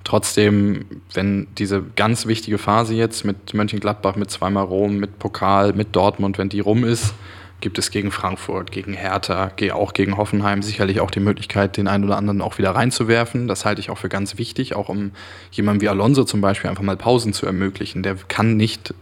[0.05, 5.95] Trotzdem, wenn diese ganz wichtige Phase jetzt mit Mönchengladbach, mit zweimal Rom, mit Pokal, mit
[5.95, 7.15] Dortmund, wenn die rum ist,
[7.59, 12.03] gibt es gegen Frankfurt, gegen Hertha, auch gegen Hoffenheim sicherlich auch die Möglichkeit, den einen
[12.03, 13.47] oder anderen auch wieder reinzuwerfen.
[13.47, 15.09] Das halte ich auch für ganz wichtig, auch um
[15.51, 18.03] jemandem wie Alonso zum Beispiel einfach mal Pausen zu ermöglichen.
[18.03, 18.93] Der kann nicht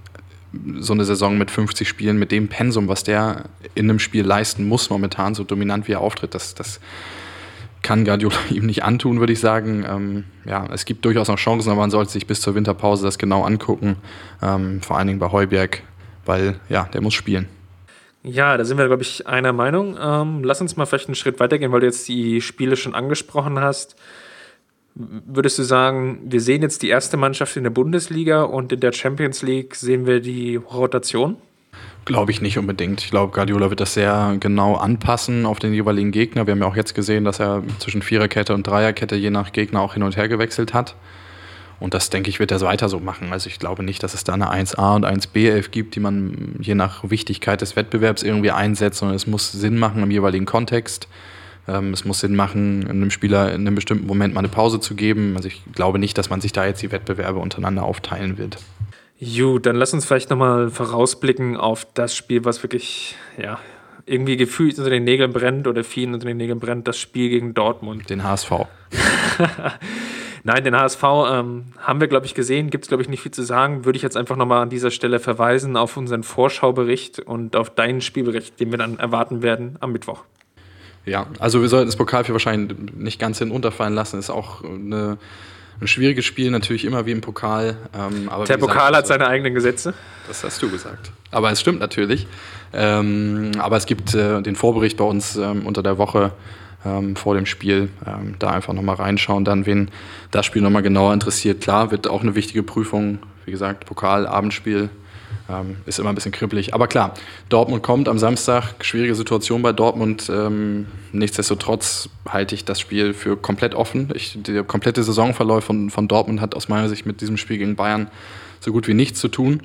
[0.80, 4.66] so eine Saison mit 50 Spielen, mit dem Pensum, was der in einem Spiel leisten
[4.70, 6.80] muss, momentan so dominant wie er auftritt, das, das
[7.84, 9.86] kann Guardiola ihm nicht antun, würde ich sagen.
[9.88, 13.19] Ähm, ja, es gibt durchaus noch Chancen, aber man sollte sich bis zur Winterpause das
[13.19, 13.98] genau angucken.
[14.41, 15.84] Ähm, vor allen Dingen bei Heuberg,
[16.26, 17.48] weil ja, der muss spielen.
[18.24, 19.98] Ja, da sind wir, glaube ich, einer Meinung.
[20.02, 23.60] Ähm, lass uns mal vielleicht einen Schritt weitergehen, weil du jetzt die Spiele schon angesprochen
[23.60, 23.98] hast.
[24.96, 28.93] Würdest du sagen, wir sehen jetzt die erste Mannschaft in der Bundesliga und in der
[28.93, 31.38] Champions League sehen wir die Rotation?
[32.06, 33.02] Glaube ich nicht unbedingt.
[33.02, 36.46] Ich glaube, Guardiola wird das sehr genau anpassen auf den jeweiligen Gegner.
[36.46, 39.80] Wir haben ja auch jetzt gesehen, dass er zwischen Viererkette und Dreierkette je nach Gegner
[39.80, 40.96] auch hin und her gewechselt hat.
[41.80, 43.32] Und das, denke ich, wird er weiter so machen.
[43.32, 46.76] Also ich glaube nicht, dass es da eine 1a und 1b11 gibt, die man je
[46.76, 51.08] nach Wichtigkeit des Wettbewerbs irgendwie einsetzt, sondern es muss Sinn machen im jeweiligen Kontext.
[51.68, 54.96] Ähm, es muss Sinn machen, einem Spieler in einem bestimmten Moment mal eine Pause zu
[54.96, 55.34] geben.
[55.36, 58.58] Also ich glaube nicht, dass man sich da jetzt die Wettbewerbe untereinander aufteilen wird.
[59.23, 63.59] Gut, dann lass uns vielleicht nochmal vorausblicken auf das Spiel, was wirklich, ja,
[64.05, 67.53] irgendwie gefühlt unter den Nägeln brennt oder vielen unter den Nägeln brennt, das Spiel gegen
[67.53, 68.09] Dortmund.
[68.09, 68.51] Den HSV.
[70.43, 72.69] Nein, den HSV ähm, haben wir, glaube ich, gesehen.
[72.69, 73.86] Gibt es, glaube ich, nicht viel zu sagen.
[73.86, 78.01] Würde ich jetzt einfach nochmal an dieser Stelle verweisen auf unseren Vorschaubericht und auf deinen
[78.01, 80.23] Spielbericht, den wir dann erwarten werden am Mittwoch.
[81.05, 84.19] Ja, also wir sollten das Pokalspiel wahrscheinlich nicht ganz hinunterfallen lassen.
[84.19, 85.17] Ist auch eine,
[85.81, 87.77] ein schwieriges Spiel, natürlich immer wie im Pokal.
[87.93, 89.93] Ähm, aber Der Pokal gesagt, hat seine eigenen Gesetze.
[90.27, 91.12] Das hast du gesagt.
[91.31, 92.27] Aber es stimmt natürlich.
[92.73, 96.31] Ähm, aber es gibt äh, den Vorbericht bei uns ähm, unter der Woche
[96.86, 97.89] ähm, vor dem Spiel.
[98.05, 99.89] Ähm, da einfach nochmal reinschauen, dann wen
[100.31, 101.62] das Spiel nochmal genauer interessiert.
[101.62, 103.19] Klar, wird auch eine wichtige Prüfung.
[103.45, 104.89] Wie gesagt, Pokal, Abendspiel,
[105.49, 106.73] ähm, ist immer ein bisschen kribbelig.
[106.73, 107.13] Aber klar,
[107.49, 108.75] Dortmund kommt am Samstag.
[108.82, 110.29] Schwierige Situation bei Dortmund.
[110.34, 114.10] Ähm, nichtsdestotrotz halte ich das Spiel für komplett offen.
[114.15, 117.75] Ich, der komplette Saisonverlauf von, von Dortmund hat aus meiner Sicht mit diesem Spiel gegen
[117.75, 118.10] Bayern
[118.60, 119.62] so gut wie nichts zu tun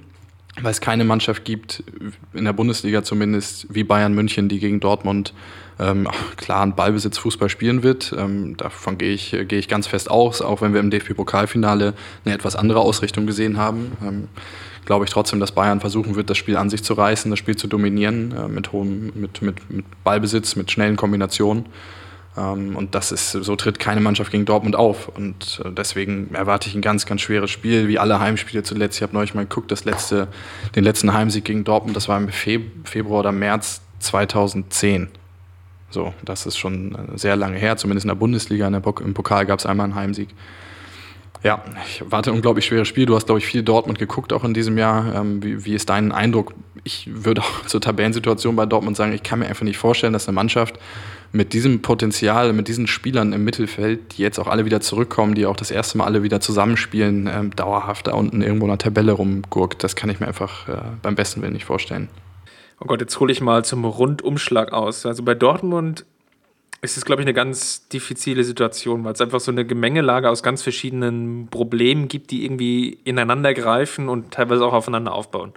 [0.62, 1.82] weil es keine Mannschaft gibt,
[2.32, 5.32] in der Bundesliga zumindest, wie Bayern München, die gegen Dortmund
[5.78, 8.14] ähm, klaren Ballbesitz-Fußball spielen wird.
[8.16, 12.34] Ähm, davon gehe ich, gehe ich ganz fest aus, auch wenn wir im DFB-Pokalfinale eine
[12.34, 13.92] etwas andere Ausrichtung gesehen haben.
[14.02, 14.28] Ähm,
[14.84, 17.56] glaube ich trotzdem, dass Bayern versuchen wird, das Spiel an sich zu reißen, das Spiel
[17.56, 21.66] zu dominieren, äh, mit hohem, mit, mit, mit Ballbesitz, mit schnellen Kombinationen.
[22.36, 25.08] Ähm, und das ist, so tritt keine Mannschaft gegen Dortmund auf.
[25.08, 28.96] Und äh, deswegen erwarte ich ein ganz, ganz schweres Spiel, wie alle Heimspiele zuletzt.
[28.96, 30.28] Ich habe neulich mal geguckt, das letzte,
[30.74, 35.08] den letzten Heimsieg gegen Dortmund, das war im Februar oder März 2010.
[35.90, 38.66] So, das ist schon äh, sehr lange her, zumindest in der Bundesliga.
[38.66, 40.28] In der Im Pokal gab es einmal einen Heimsieg.
[41.44, 43.07] Ja, ich warte unglaublich schweres Spiel.
[43.07, 45.14] Du hast, glaube ich, viel Dortmund geguckt auch in diesem Jahr.
[45.14, 46.53] Ähm, wie, wie, ist dein Eindruck?
[46.83, 50.27] Ich würde auch zur Tabellensituation bei Dortmund sagen, ich kann mir einfach nicht vorstellen, dass
[50.27, 50.79] eine Mannschaft
[51.31, 55.46] mit diesem Potenzial, mit diesen Spielern im Mittelfeld, die jetzt auch alle wieder zurückkommen, die
[55.46, 59.12] auch das erste Mal alle wieder zusammenspielen, ähm, dauerhaft da unten irgendwo in der Tabelle
[59.12, 59.85] rumgurkt.
[59.85, 62.09] Das kann ich mir einfach äh, beim besten Willen nicht vorstellen.
[62.81, 65.05] Oh Gott, jetzt hole ich mal zum Rundumschlag aus.
[65.05, 66.07] Also bei Dortmund
[66.80, 70.44] es ist, glaube ich, eine ganz diffizile Situation, weil es einfach so eine Gemengelage aus
[70.44, 75.52] ganz verschiedenen Problemen gibt, die irgendwie ineinander greifen und teilweise auch aufeinander aufbauen.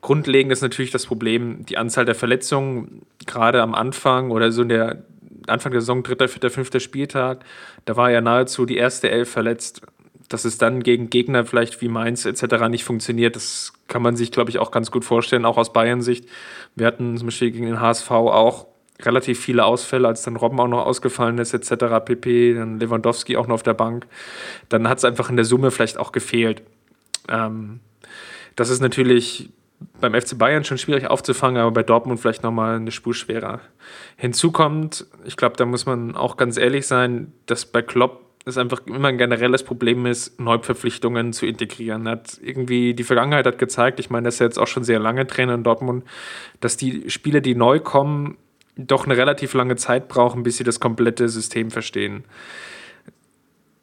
[0.00, 4.68] Grundlegend ist natürlich das Problem, die Anzahl der Verletzungen, gerade am Anfang oder so in
[4.68, 5.04] der
[5.46, 7.44] Anfang der Saison, dritter, vierter, fünfter Spieltag,
[7.84, 9.82] da war ja nahezu die erste Elf verletzt.
[10.30, 12.68] Dass es dann gegen Gegner vielleicht wie Mainz etc.
[12.70, 16.26] nicht funktioniert, das kann man sich, glaube ich, auch ganz gut vorstellen, auch aus Bayern-Sicht.
[16.74, 18.66] Wir hatten zum Beispiel gegen den HSV auch
[19.02, 22.04] relativ viele Ausfälle, als dann Robben auch noch ausgefallen ist, etc.
[22.04, 22.54] pp.
[22.54, 24.06] Dann Lewandowski auch noch auf der Bank.
[24.68, 26.62] Dann hat es einfach in der Summe vielleicht auch gefehlt.
[27.28, 27.80] Ähm,
[28.56, 29.50] das ist natürlich
[30.00, 33.60] beim FC Bayern schon schwierig aufzufangen, aber bei Dortmund vielleicht nochmal eine Spur schwerer.
[34.16, 38.58] Hinzu kommt, ich glaube, da muss man auch ganz ehrlich sein, dass bei Klopp es
[38.58, 42.06] einfach immer ein generelles Problem ist, Neuverpflichtungen zu integrieren.
[42.06, 45.26] Hat irgendwie die Vergangenheit hat gezeigt, ich meine, das ist jetzt auch schon sehr lange
[45.26, 46.04] Trainer in Dortmund,
[46.60, 48.36] dass die Spieler, die neu kommen,
[48.76, 52.24] doch eine relativ lange Zeit brauchen, bis sie das komplette System verstehen.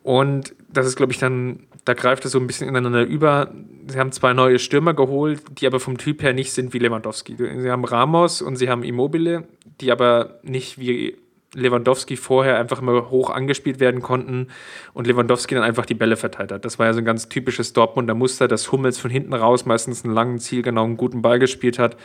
[0.03, 3.53] Und das ist, glaube ich, dann, da greift es so ein bisschen ineinander über.
[3.87, 7.35] Sie haben zwei neue Stürmer geholt, die aber vom Typ her nicht sind wie Lewandowski.
[7.37, 9.47] Sie haben Ramos und sie haben Immobile,
[9.79, 11.17] die aber nicht wie
[11.53, 14.47] Lewandowski vorher einfach immer hoch angespielt werden konnten
[14.93, 16.63] und Lewandowski dann einfach die Bälle verteilt hat.
[16.63, 20.05] Das war ja so ein ganz typisches Dortmunder Muster, dass Hummels von hinten raus meistens
[20.05, 21.97] einen langen Ziel genau einen guten Ball gespielt hat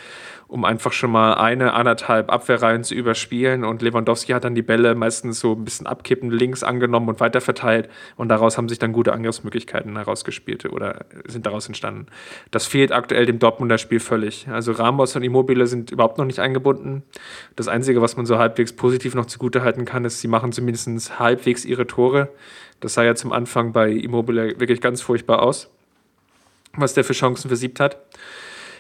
[0.49, 3.65] um einfach schon mal eine, anderthalb Abwehrreihen zu überspielen.
[3.65, 7.41] Und Lewandowski hat dann die Bälle meistens so ein bisschen abkippend links angenommen und weiter
[7.41, 7.89] verteilt.
[8.17, 12.07] Und daraus haben sich dann gute Angriffsmöglichkeiten herausgespielt oder sind daraus entstanden.
[12.51, 14.47] Das fehlt aktuell dem Dortmunder Spiel völlig.
[14.49, 17.03] Also Ramos und Immobile sind überhaupt noch nicht eingebunden.
[17.57, 21.65] Das Einzige, was man so halbwegs positiv noch zugutehalten kann, ist, sie machen zumindest halbwegs
[21.65, 22.29] ihre Tore.
[22.81, 25.71] Das sah ja zum Anfang bei Immobile wirklich ganz furchtbar aus,
[26.75, 27.97] was der für Chancen versiebt hat.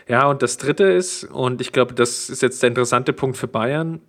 [0.08, 3.48] Ja, und das Dritte ist, und ich glaube, das ist jetzt der interessante Punkt für
[3.48, 4.00] Bayern,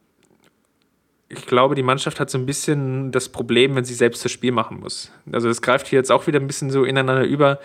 [1.29, 4.53] ich glaube, die Mannschaft hat so ein bisschen das Problem, wenn sie selbst das Spiel
[4.53, 5.12] machen muss.
[5.31, 7.60] Also das greift hier jetzt auch wieder ein bisschen so ineinander über.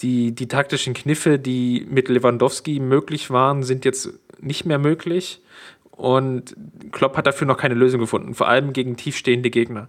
[0.00, 5.42] Die, die taktischen Kniffe, die mit Lewandowski möglich waren, sind jetzt nicht mehr möglich.
[5.90, 6.56] Und
[6.90, 9.88] Klopp hat dafür noch keine Lösung gefunden, vor allem gegen tiefstehende Gegner.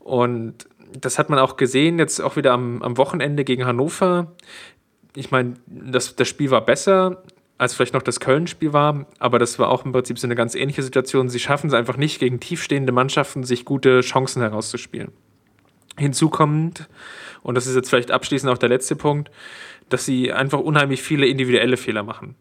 [0.00, 0.66] Und
[1.00, 4.32] das hat man auch gesehen, jetzt auch wieder am, am Wochenende gegen Hannover.
[5.14, 7.22] Ich meine, das, das Spiel war besser,
[7.58, 10.54] als vielleicht noch das Köln-Spiel war, aber das war auch im Prinzip so eine ganz
[10.54, 11.28] ähnliche Situation.
[11.28, 15.10] Sie schaffen es einfach nicht, gegen tiefstehende Mannschaften sich gute Chancen herauszuspielen.
[15.96, 16.88] Hinzu kommt,
[17.42, 19.30] und das ist jetzt vielleicht abschließend auch der letzte Punkt,
[19.88, 22.36] dass sie einfach unheimlich viele individuelle Fehler machen.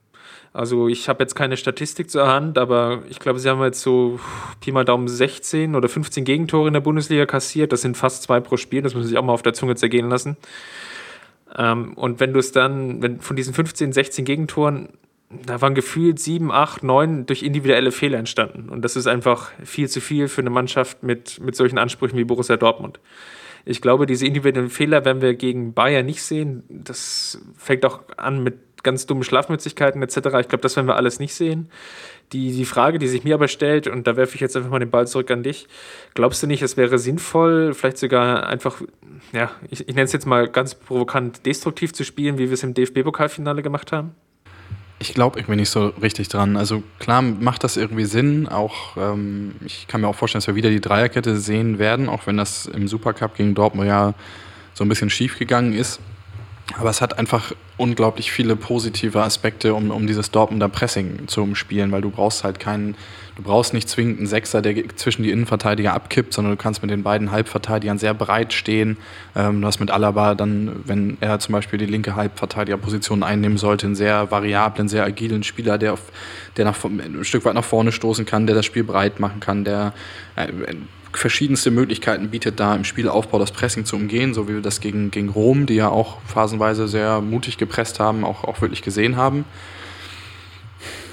[0.54, 4.20] Also ich habe jetzt keine Statistik zur Hand, aber ich glaube, sie haben jetzt so
[4.60, 7.72] Pi mal Daumen 16 oder 15 Gegentore in der Bundesliga kassiert.
[7.72, 9.76] Das sind fast zwei pro Spiel, das muss man sich auch mal auf der Zunge
[9.76, 10.38] zergehen lassen.
[11.56, 14.90] Ähm, und wenn du es dann, wenn von diesen 15, 16 Gegentoren,
[15.30, 18.70] da waren gefühlt 7, 8, 9 durch individuelle Fehler entstanden.
[18.70, 22.24] Und das ist einfach viel zu viel für eine Mannschaft mit, mit solchen Ansprüchen wie
[22.24, 23.00] Borussia Dortmund.
[23.66, 26.64] Ich glaube, diese individuellen Fehler werden wir gegen Bayern nicht sehen.
[26.70, 28.56] Das fängt auch an mit
[28.88, 30.16] ganz dummen Schlafmützigkeiten etc.
[30.16, 31.70] Ich glaube, das werden wir alles nicht sehen.
[32.32, 34.80] Die, die Frage, die sich mir aber stellt, und da werfe ich jetzt einfach mal
[34.80, 35.68] den Ball zurück an dich,
[36.14, 38.82] glaubst du nicht, es wäre sinnvoll, vielleicht sogar einfach,
[39.34, 42.64] ja, ich, ich nenne es jetzt mal ganz provokant, destruktiv zu spielen, wie wir es
[42.64, 44.16] im DFB-Pokalfinale gemacht haben?
[45.00, 46.56] Ich glaube irgendwie nicht so richtig dran.
[46.56, 48.48] Also klar macht das irgendwie Sinn.
[48.48, 52.26] Auch ähm, ich kann mir auch vorstellen, dass wir wieder die Dreierkette sehen werden, auch
[52.26, 54.16] wenn das im Supercup gegen Dortmund ja
[54.74, 56.00] so ein bisschen schief gegangen ist.
[56.80, 61.92] Aber es hat einfach unglaublich viele positive Aspekte, um, um dieses Dortmunder Pressing zu umspielen,
[61.92, 62.96] weil du brauchst halt keinen,
[63.36, 66.90] du brauchst nicht zwingend einen Sechser, der zwischen die Innenverteidiger abkippt, sondern du kannst mit
[66.90, 68.98] den beiden Halbverteidigern sehr breit stehen.
[69.36, 73.86] Ähm, du hast mit Alaba dann, wenn er zum Beispiel die linke Halbverteidigerposition einnehmen sollte,
[73.86, 76.12] einen sehr variablen, sehr agilen Spieler, der, auf,
[76.58, 79.64] der nach, ein Stück weit nach vorne stoßen kann, der das Spiel breit machen kann,
[79.64, 79.94] der
[80.36, 80.48] äh,
[81.18, 85.12] verschiedenste Möglichkeiten bietet, da im Spielaufbau das Pressing zu umgehen, so wie wir das gegen,
[85.12, 89.46] gegen Rom, die ja auch phasenweise sehr mutig gepresst haben, auch, auch wirklich gesehen haben.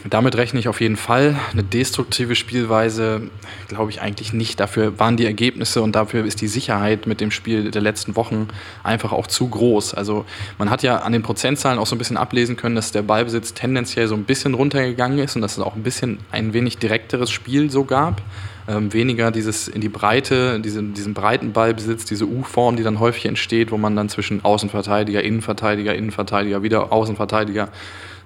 [0.08, 1.34] Damit rechne ich auf jeden Fall.
[1.52, 3.30] Eine destruktive Spielweise
[3.68, 4.60] glaube ich eigentlich nicht.
[4.60, 8.48] Dafür waren die Ergebnisse und dafür ist die Sicherheit mit dem Spiel der letzten Wochen
[8.82, 9.94] einfach auch zu groß.
[9.94, 10.26] Also
[10.58, 13.54] man hat ja an den Prozentzahlen auch so ein bisschen ablesen können, dass der Ballbesitz
[13.54, 17.30] tendenziell so ein bisschen runtergegangen ist und dass es auch ein bisschen ein wenig direkteres
[17.30, 18.20] Spiel so gab
[18.66, 23.26] ähm, weniger dieses in die Breite, diese, diesen breiten Ballbesitz, diese U-Form, die dann häufig
[23.26, 27.68] entsteht, wo man dann zwischen Außenverteidiger, Innenverteidiger, Innenverteidiger, wieder Außenverteidiger,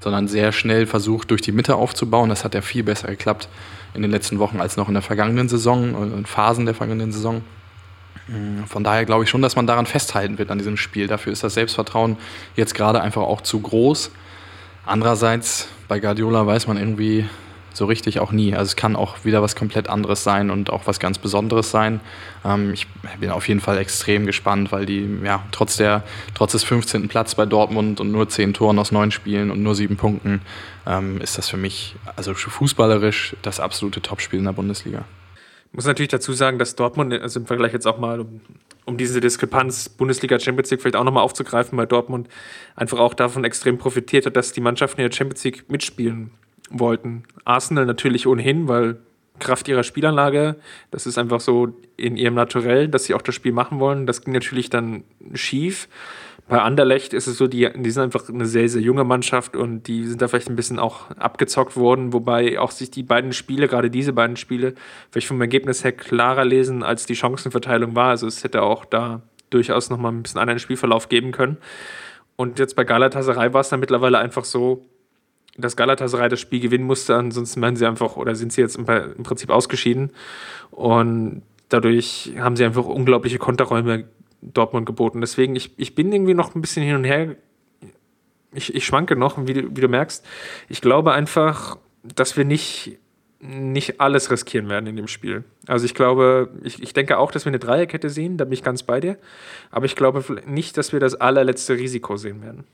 [0.01, 2.29] sondern sehr schnell versucht, durch die Mitte aufzubauen.
[2.29, 3.49] Das hat ja viel besser geklappt
[3.95, 7.43] in den letzten Wochen als noch in der vergangenen Saison, in Phasen der vergangenen Saison.
[8.29, 11.09] Mm, von daher glaube ich schon, dass man daran festhalten wird an diesem Spiel.
[11.09, 12.17] Dafür ist das Selbstvertrauen
[12.55, 14.13] jetzt gerade einfach auch zu groß.
[14.87, 17.27] Andererseits, bei Guardiola weiß man irgendwie,
[17.79, 18.55] so richtig auch nie.
[18.55, 22.01] Also es kann auch wieder was komplett anderes sein und auch was ganz Besonderes sein.
[22.45, 22.87] Ähm, ich
[23.21, 26.03] bin auf jeden Fall extrem gespannt, weil die, ja, trotz, der,
[26.35, 27.09] trotz des 15.
[27.09, 30.43] Platz bei Dortmund und nur 10 Toren aus 9 Spielen und nur 7 Punkten,
[30.87, 35.05] ähm, ist das für mich, also fußballerisch, das absolute Topspiel in der Bundesliga.
[35.71, 38.41] Ich muss natürlich dazu sagen, dass Dortmund, also im Vergleich jetzt auch mal, um,
[38.87, 42.29] um diese Diskrepanz Bundesliga Champions League vielleicht auch nochmal aufzugreifen, weil Dortmund
[42.75, 46.31] einfach auch davon extrem profitiert hat, dass die Mannschaften in der Champions League mitspielen
[46.71, 47.25] wollten.
[47.45, 48.99] Arsenal natürlich ohnehin, weil
[49.39, 50.57] Kraft ihrer Spielanlage,
[50.91, 54.07] das ist einfach so in ihrem Naturell, dass sie auch das Spiel machen wollen.
[54.07, 55.05] Das ging natürlich dann
[55.35, 55.89] schief.
[56.49, 59.87] Bei Anderlecht ist es so, die, die sind einfach eine sehr, sehr junge Mannschaft und
[59.87, 63.69] die sind da vielleicht ein bisschen auch abgezockt worden, wobei auch sich die beiden Spiele,
[63.69, 64.75] gerade diese beiden Spiele,
[65.11, 68.09] vielleicht vom Ergebnis her klarer lesen, als die Chancenverteilung war.
[68.09, 71.59] Also es hätte auch da durchaus nochmal ein bisschen anderen Spielverlauf geben können.
[72.37, 74.87] Und jetzt bei Galatasaray war es dann mittlerweile einfach so,
[75.59, 78.87] dass Galatasaray das Spiel gewinnen musste, ansonsten werden sie einfach oder sind sie jetzt im,
[78.87, 80.13] Prinzip ausgeschieden.
[80.71, 84.05] Und dadurch haben sie einfach unglaubliche Konterräume
[84.41, 85.21] Dortmund geboten.
[85.21, 87.35] Deswegen, ich, ich bin irgendwie noch ein bisschen hin und her.
[88.55, 90.25] Ich, ich schwanke noch, wie du, wie du merkst.
[90.69, 92.99] Ich glaube einfach, dass wir nicht,
[93.41, 95.43] nicht alles riskieren werden in dem Spiel.
[95.67, 98.63] Also ich glaube, ich, ich denke auch, dass wir eine Dreierkette sehen, da bin ich
[98.63, 99.19] ganz bei dir.
[99.73, 102.65] Aber ich glaube nicht, dass wir das allerletzte Risiko sehen werden.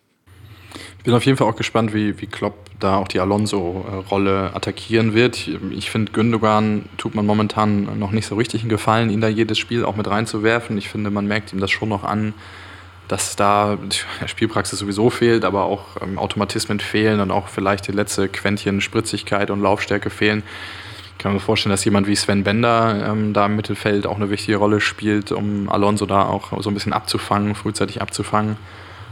[1.04, 5.12] Ich bin auf jeden Fall auch gespannt, wie, wie Klopp da auch die Alonso-Rolle attackieren
[5.12, 5.50] wird.
[5.70, 9.58] Ich finde, Gündogan tut man momentan noch nicht so richtig einen Gefallen, ihn da jedes
[9.58, 10.78] Spiel auch mit reinzuwerfen.
[10.78, 12.32] Ich finde, man merkt ihm das schon noch an,
[13.06, 13.76] dass da
[14.24, 19.50] Spielpraxis sowieso fehlt, aber auch ähm, Automatismen fehlen und auch vielleicht die letzte Quäntchen Spritzigkeit
[19.50, 20.42] und Laufstärke fehlen.
[21.12, 24.30] Ich kann mir vorstellen, dass jemand wie Sven Bender ähm, da im Mittelfeld auch eine
[24.30, 28.56] wichtige Rolle spielt, um Alonso da auch so ein bisschen abzufangen, frühzeitig abzufangen.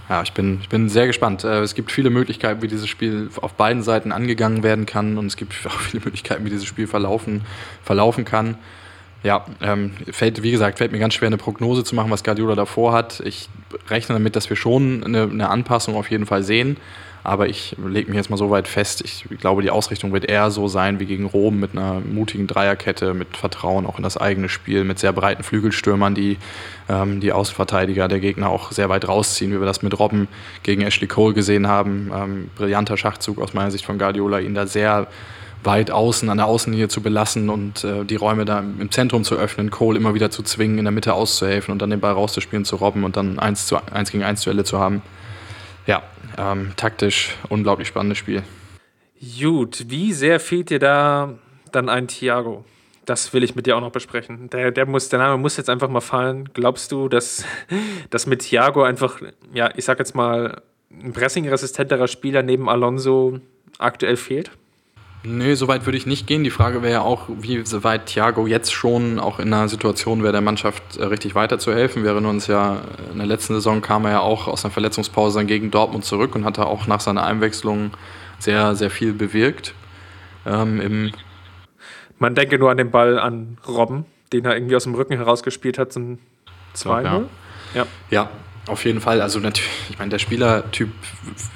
[0.08, 1.44] Ja, ich bin, ich bin sehr gespannt.
[1.44, 5.26] Äh, es gibt viele Möglichkeiten, wie dieses Spiel auf beiden Seiten angegangen werden kann und
[5.26, 7.42] es gibt auch viele Möglichkeiten, wie dieses Spiel verlaufen,
[7.82, 8.56] verlaufen kann.
[9.22, 12.56] Ja, ähm, fällt, wie gesagt, fällt mir ganz schwer, eine Prognose zu machen, was Guardiola
[12.56, 13.20] davor hat.
[13.24, 13.48] Ich
[13.88, 16.76] rechne damit, dass wir schon eine, eine Anpassung auf jeden Fall sehen.
[17.24, 20.50] Aber ich lege mich jetzt mal so weit fest, ich glaube, die Ausrichtung wird eher
[20.50, 24.48] so sein wie gegen Rom mit einer mutigen Dreierkette, mit Vertrauen auch in das eigene
[24.48, 26.38] Spiel, mit sehr breiten Flügelstürmern, die
[26.88, 30.26] ähm, die Außenverteidiger der Gegner auch sehr weit rausziehen, wie wir das mit Robben
[30.64, 32.10] gegen Ashley Cole gesehen haben.
[32.14, 35.06] Ähm, brillanter Schachzug aus meiner Sicht von Guardiola, ihn da sehr
[35.64, 39.36] weit außen, an der Außenlinie zu belassen und äh, die Räume da im Zentrum zu
[39.36, 42.64] öffnen, Cole immer wieder zu zwingen, in der Mitte auszuhelfen und dann den Ball rauszuspielen
[42.64, 45.02] zu robben und dann 1, zu, 1 gegen 1 Duelle zu haben.
[45.86, 46.02] Ja,
[46.38, 48.42] ähm, taktisch unglaublich spannendes Spiel.
[49.40, 51.38] Gut, wie sehr fehlt dir da
[51.70, 52.64] dann ein Thiago?
[53.04, 54.48] Das will ich mit dir auch noch besprechen.
[54.50, 56.48] Der, der, muss, der Name muss jetzt einfach mal fallen.
[56.54, 57.44] Glaubst du, dass,
[58.10, 59.20] dass mit Thiago einfach,
[59.52, 63.40] ja, ich sag jetzt mal, ein pressing-resistenterer Spieler neben Alonso
[63.78, 64.50] aktuell fehlt?
[65.24, 66.42] Nee, so weit würde ich nicht gehen.
[66.42, 70.32] Die Frage wäre ja auch, wie weit Thiago jetzt schon auch in einer Situation wäre,
[70.32, 72.02] der Mannschaft äh, richtig weiterzuhelfen.
[72.02, 72.82] Wir erinnern uns ja,
[73.12, 76.34] in der letzten Saison kam er ja auch aus einer Verletzungspause dann gegen Dortmund zurück
[76.34, 77.92] und hat da auch nach seiner Einwechslung
[78.40, 79.74] sehr, sehr viel bewirkt.
[80.44, 81.12] Ähm,
[82.18, 85.78] Man denke nur an den Ball an Robben, den er irgendwie aus dem Rücken herausgespielt
[85.78, 86.18] hat zum
[86.74, 87.22] 2 ja.
[87.74, 87.86] ja.
[88.10, 88.30] ja.
[88.66, 89.20] Auf jeden Fall.
[89.20, 90.90] Also natürlich, ich meine, der Spielertyp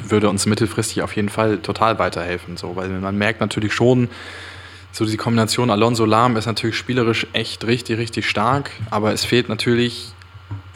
[0.09, 2.57] würde uns mittelfristig auf jeden Fall total weiterhelfen.
[2.57, 4.09] So, weil man merkt natürlich schon,
[4.91, 9.49] so die Kombination Alonso Lahm ist natürlich spielerisch echt richtig, richtig stark, aber es fehlt
[9.49, 10.13] natürlich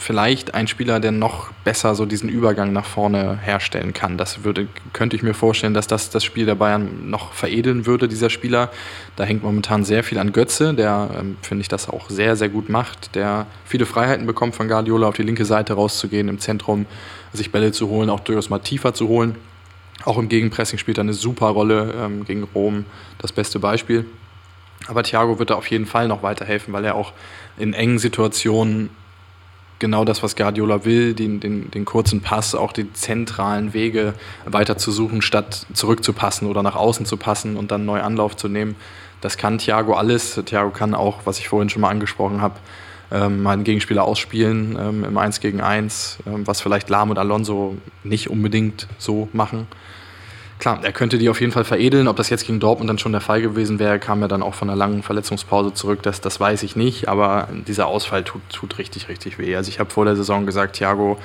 [0.00, 4.16] vielleicht ein Spieler, der noch besser so diesen Übergang nach vorne herstellen kann.
[4.16, 8.08] Das würde, könnte ich mir vorstellen, dass das das Spiel der Bayern noch veredeln würde,
[8.08, 8.70] dieser Spieler.
[9.16, 12.48] Da hängt momentan sehr viel an Götze, der, ähm, finde ich, das auch sehr, sehr
[12.48, 16.86] gut macht, der viele Freiheiten bekommt von Guardiola, auf die linke Seite rauszugehen, im Zentrum
[17.32, 19.36] sich Bälle zu holen, auch durchaus mal tiefer zu holen.
[20.04, 22.86] Auch im Gegenpressing spielt er eine super Rolle ähm, gegen Rom,
[23.18, 24.06] das beste Beispiel.
[24.86, 27.12] Aber Thiago wird da auf jeden Fall noch weiterhelfen, weil er auch
[27.58, 28.88] in engen Situationen
[29.80, 34.14] genau das, was Guardiola will, den, den, den kurzen Pass, auch die zentralen Wege
[34.44, 38.48] weiter zu suchen, statt zurückzupassen oder nach außen zu passen und dann neu Anlauf zu
[38.48, 38.76] nehmen.
[39.20, 40.40] Das kann Thiago alles.
[40.46, 42.54] Thiago kann auch, was ich vorhin schon mal angesprochen habe,
[43.10, 47.18] ähm, mal einen Gegenspieler ausspielen ähm, im 1 gegen 1, ähm, was vielleicht Lahm und
[47.18, 49.66] Alonso nicht unbedingt so machen.
[50.60, 52.06] Klar, er könnte die auf jeden Fall veredeln.
[52.06, 54.52] Ob das jetzt gegen Dortmund dann schon der Fall gewesen wäre, kam er dann auch
[54.52, 56.02] von einer langen Verletzungspause zurück.
[56.02, 59.56] Das, das weiß ich nicht, aber dieser Ausfall tut, tut richtig, richtig weh.
[59.56, 61.18] Also ich habe vor der Saison gesagt, Thiago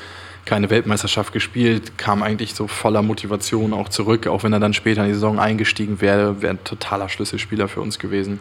[0.45, 5.01] keine Weltmeisterschaft gespielt, kam eigentlich so voller Motivation auch zurück, auch wenn er dann später
[5.01, 8.39] in die Saison eingestiegen wäre, wäre ein totaler Schlüsselspieler für uns gewesen.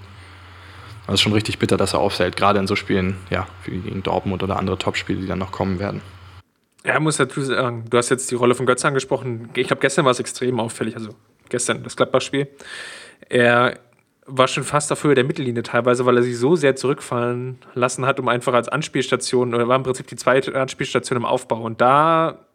[1.06, 4.42] Also schon richtig bitter, dass er auffällt, gerade in so Spielen, ja, wie gegen Dortmund
[4.42, 6.02] oder andere Topspiele, die dann noch kommen werden.
[6.86, 9.48] Ja, muss dazu sagen, du hast jetzt die Rolle von Götze angesprochen.
[9.54, 11.10] Ich glaube, gestern war es extrem auffällig, also
[11.48, 12.46] gestern das Gladbach-Spiel.
[13.30, 13.78] Er
[14.26, 18.04] war schon fast auf Höhe der Mittellinie teilweise, weil er sich so sehr zurückfallen lassen
[18.06, 21.62] hat, um einfach als Anspielstation, oder war im Prinzip die zweite Anspielstation im Aufbau.
[21.62, 22.46] Und da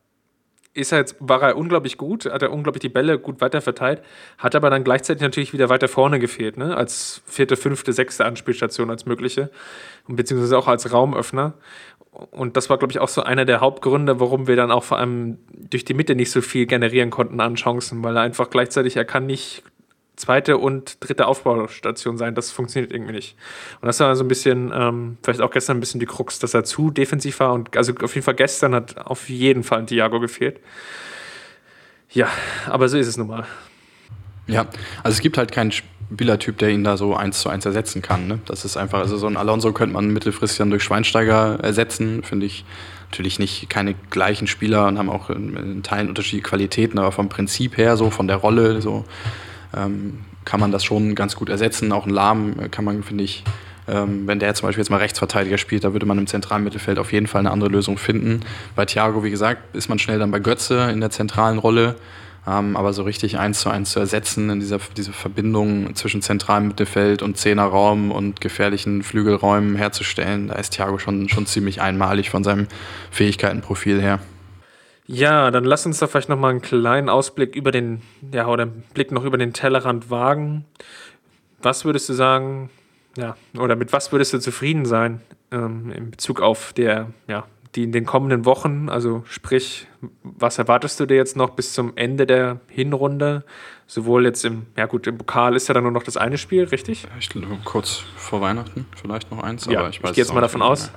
[0.73, 4.03] ist er jetzt, war er unglaublich gut, hat er unglaublich die Bälle gut weiterverteilt,
[4.37, 6.77] hat aber dann gleichzeitig natürlich wieder weiter vorne gefehlt, ne?
[6.77, 9.49] als vierte, fünfte, sechste Anspielstation als mögliche,
[10.07, 11.55] beziehungsweise auch als Raumöffner
[12.11, 14.97] und das war, glaube ich, auch so einer der Hauptgründe, warum wir dann auch vor
[14.97, 18.97] allem durch die Mitte nicht so viel generieren konnten an Chancen, weil er einfach gleichzeitig,
[18.97, 19.63] er kann nicht
[20.15, 22.35] zweite und dritte Aufbaustation sein.
[22.35, 23.37] Das funktioniert irgendwie nicht.
[23.79, 26.53] Und das war so ein bisschen, ähm, vielleicht auch gestern ein bisschen die Krux, dass
[26.53, 27.53] er zu defensiv war.
[27.53, 30.59] Und also auf jeden Fall gestern hat auf jeden Fall Thiago gefehlt.
[32.11, 32.27] Ja,
[32.67, 33.45] aber so ist es nun mal.
[34.47, 34.65] Ja,
[35.03, 35.71] also es gibt halt keinen
[36.11, 38.27] Spielertyp, der ihn da so eins zu eins ersetzen kann.
[38.27, 38.39] Ne?
[38.45, 42.45] Das ist einfach, also so ein Alonso könnte man mittelfristig dann durch Schweinsteiger ersetzen, finde
[42.45, 42.65] ich.
[43.11, 47.27] Natürlich nicht keine gleichen Spieler und haben auch in, in Teilen unterschiedliche Qualitäten, aber vom
[47.27, 49.03] Prinzip her, so von der Rolle, so
[49.75, 51.91] ähm, kann man das schon ganz gut ersetzen.
[51.91, 53.43] Auch ein Lahm kann man, finde ich,
[53.87, 56.99] ähm, wenn der zum Beispiel jetzt mal Rechtsverteidiger spielt, da würde man im zentralen Mittelfeld
[56.99, 58.41] auf jeden Fall eine andere Lösung finden.
[58.75, 61.95] Bei Thiago, wie gesagt, ist man schnell dann bei Götze in der zentralen Rolle.
[62.47, 66.67] Ähm, aber so richtig eins zu eins zu ersetzen in dieser diese Verbindung zwischen zentralem
[66.67, 72.43] Mittelfeld und Zehnerraum und gefährlichen Flügelräumen herzustellen, da ist Thiago schon, schon ziemlich einmalig von
[72.43, 72.67] seinem
[73.11, 74.19] Fähigkeitenprofil her.
[75.11, 78.83] Ja, dann lass uns da vielleicht nochmal einen kleinen Ausblick über den, ja, oder einen
[78.93, 80.65] Blick noch über den Tellerrand wagen.
[81.63, 82.69] Was würdest du sagen,
[83.17, 85.19] ja, oder mit was würdest du zufrieden sein
[85.51, 87.45] ähm, in Bezug auf der, ja,
[87.75, 89.87] die in den kommenden Wochen, also sprich,
[90.23, 93.43] was erwartest du dir jetzt noch bis zum Ende der Hinrunde?
[93.85, 96.63] Sowohl jetzt im, ja gut, im Pokal ist ja dann nur noch das eine Spiel,
[96.65, 97.07] richtig?
[97.19, 97.29] Ich
[97.65, 100.61] kurz vor Weihnachten vielleicht noch eins, ja, aber ich weiß Ich gehe jetzt mal davon
[100.61, 100.91] aus.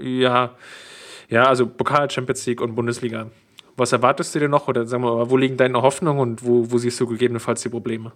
[0.00, 0.54] Ja,
[1.28, 3.30] ja, also Pokal, Champions League und Bundesliga.
[3.76, 6.70] Was erwartest du dir noch oder sagen wir mal, wo liegen deine Hoffnungen und wo,
[6.70, 8.12] wo siehst du gegebenenfalls die Probleme?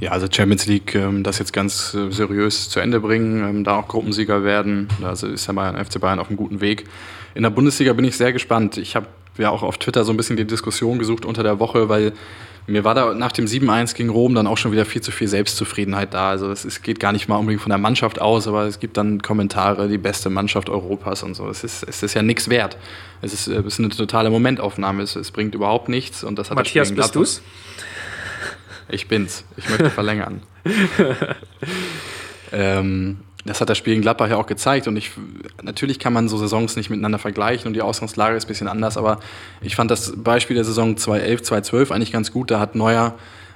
[0.00, 3.76] Ja, also Champions League, ähm, das jetzt ganz äh, seriös zu Ende bringen, ähm, da
[3.76, 4.88] auch Gruppensieger werden.
[5.02, 6.84] Also ist ja Bayern, FC Bayern auf einem guten Weg.
[7.34, 8.76] In der Bundesliga bin ich sehr gespannt.
[8.76, 9.06] Ich habe
[9.38, 12.12] ja auch auf Twitter so ein bisschen die Diskussion gesucht unter der Woche, weil
[12.68, 15.26] mir war da nach dem 7-1 gegen Rom dann auch schon wieder viel zu viel
[15.26, 16.30] Selbstzufriedenheit da.
[16.30, 18.98] Also es, es, geht gar nicht mal unbedingt von der Mannschaft aus, aber es gibt
[18.98, 21.48] dann Kommentare, die beste Mannschaft Europas und so.
[21.48, 22.76] Es ist, es ist ja nichts wert.
[23.22, 25.02] Es ist, es ist eine totale Momentaufnahme.
[25.02, 26.22] Es, es bringt überhaupt nichts.
[26.22, 27.42] Und das hat Matthias, bist du's?
[28.88, 29.44] Ich bin's.
[29.56, 30.42] Ich möchte verlängern.
[32.52, 34.88] ähm, das hat das Spiel in Gladbach ja auch gezeigt.
[34.88, 35.12] Und ich,
[35.62, 38.96] natürlich kann man so Saisons nicht miteinander vergleichen und die Ausgangslage ist ein bisschen anders.
[38.96, 39.20] Aber
[39.60, 42.50] ich fand das Beispiel der Saison 2011, 2012 eigentlich ganz gut.
[42.50, 43.14] Da hat Neuer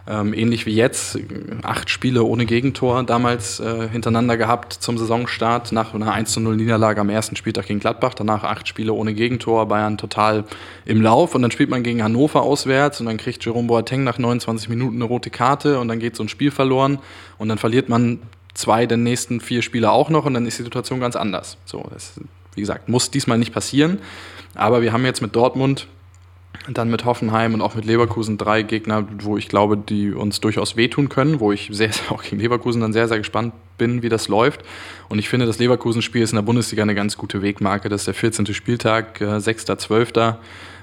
[0.08, 1.18] ähm, ähnlich wie jetzt
[1.62, 7.00] acht Spiele ohne Gegentor damals äh, hintereinander gehabt zum Saisonstart nach einer 1 0 Niederlage
[7.00, 8.14] am ersten Spieltag gegen Gladbach.
[8.14, 10.44] Danach acht Spiele ohne Gegentor, Bayern total
[10.84, 11.34] im Lauf.
[11.34, 14.96] Und dann spielt man gegen Hannover auswärts und dann kriegt Jerome Boateng nach 29 Minuten
[14.96, 16.98] eine rote Karte und dann geht so ein Spiel verloren
[17.38, 18.18] und dann verliert man
[18.54, 21.56] zwei der nächsten vier Spiele auch noch und dann ist die Situation ganz anders.
[21.64, 22.14] So, das,
[22.54, 23.98] wie gesagt, muss diesmal nicht passieren.
[24.54, 25.86] Aber wir haben jetzt mit Dortmund,
[26.68, 30.76] dann mit Hoffenheim und auch mit Leverkusen drei Gegner, wo ich glaube, die uns durchaus
[30.76, 34.28] wehtun können, wo ich sehr, auch gegen Leverkusen dann sehr, sehr gespannt bin, wie das
[34.28, 34.62] läuft.
[35.08, 37.88] Und ich finde, das Leverkusen-Spiel ist in der Bundesliga eine ganz gute Wegmarke.
[37.88, 38.46] Das ist der 14.
[38.54, 40.36] Spieltag, äh, 6.12.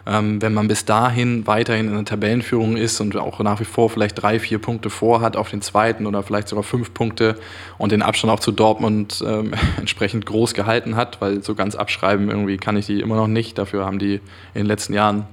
[0.05, 3.89] Ähm, wenn man bis dahin weiterhin in der Tabellenführung ist und auch nach wie vor
[3.89, 7.35] vielleicht drei, vier Punkte vor hat auf den zweiten oder vielleicht sogar fünf Punkte
[7.77, 12.29] und den Abstand auch zu Dortmund ähm, entsprechend groß gehalten hat, weil so ganz abschreiben
[12.29, 13.57] irgendwie kann ich die immer noch nicht.
[13.57, 14.21] Dafür haben die in
[14.55, 15.27] den letzten Jahren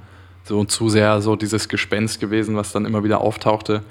[0.46, 3.82] so zu sehr so dieses Gespenst gewesen, was dann immer wieder auftauchte.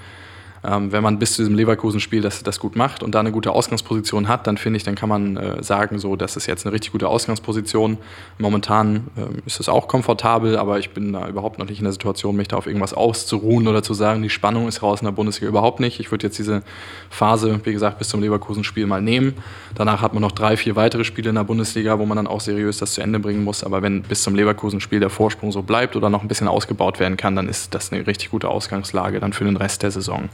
[0.68, 3.52] Ähm, wenn man bis zu diesem Leverkusen-Spiel das, das gut macht und da eine gute
[3.52, 6.74] Ausgangsposition hat, dann finde ich, dann kann man äh, sagen, so, das ist jetzt eine
[6.74, 7.98] richtig gute Ausgangsposition.
[8.40, 11.92] Momentan äh, ist es auch komfortabel, aber ich bin da überhaupt noch nicht in der
[11.92, 15.12] Situation, mich da auf irgendwas auszuruhen oder zu sagen, die Spannung ist raus in der
[15.12, 16.00] Bundesliga überhaupt nicht.
[16.00, 16.64] Ich würde jetzt diese
[17.10, 19.36] Phase, wie gesagt, bis zum Leverkusen-Spiel mal nehmen.
[19.76, 22.42] Danach hat man noch drei, vier weitere Spiele in der Bundesliga, wo man dann auch
[22.42, 23.64] seriös das zu Ende bringen muss.
[23.64, 27.18] Aber wenn bis zum Leverkusen-Spiel der Vorsprung so bleibt oder noch ein bisschen ausgebaut werden
[27.18, 30.30] kann, dann ist das eine richtig gute Ausgangslage dann für den Rest der Saison.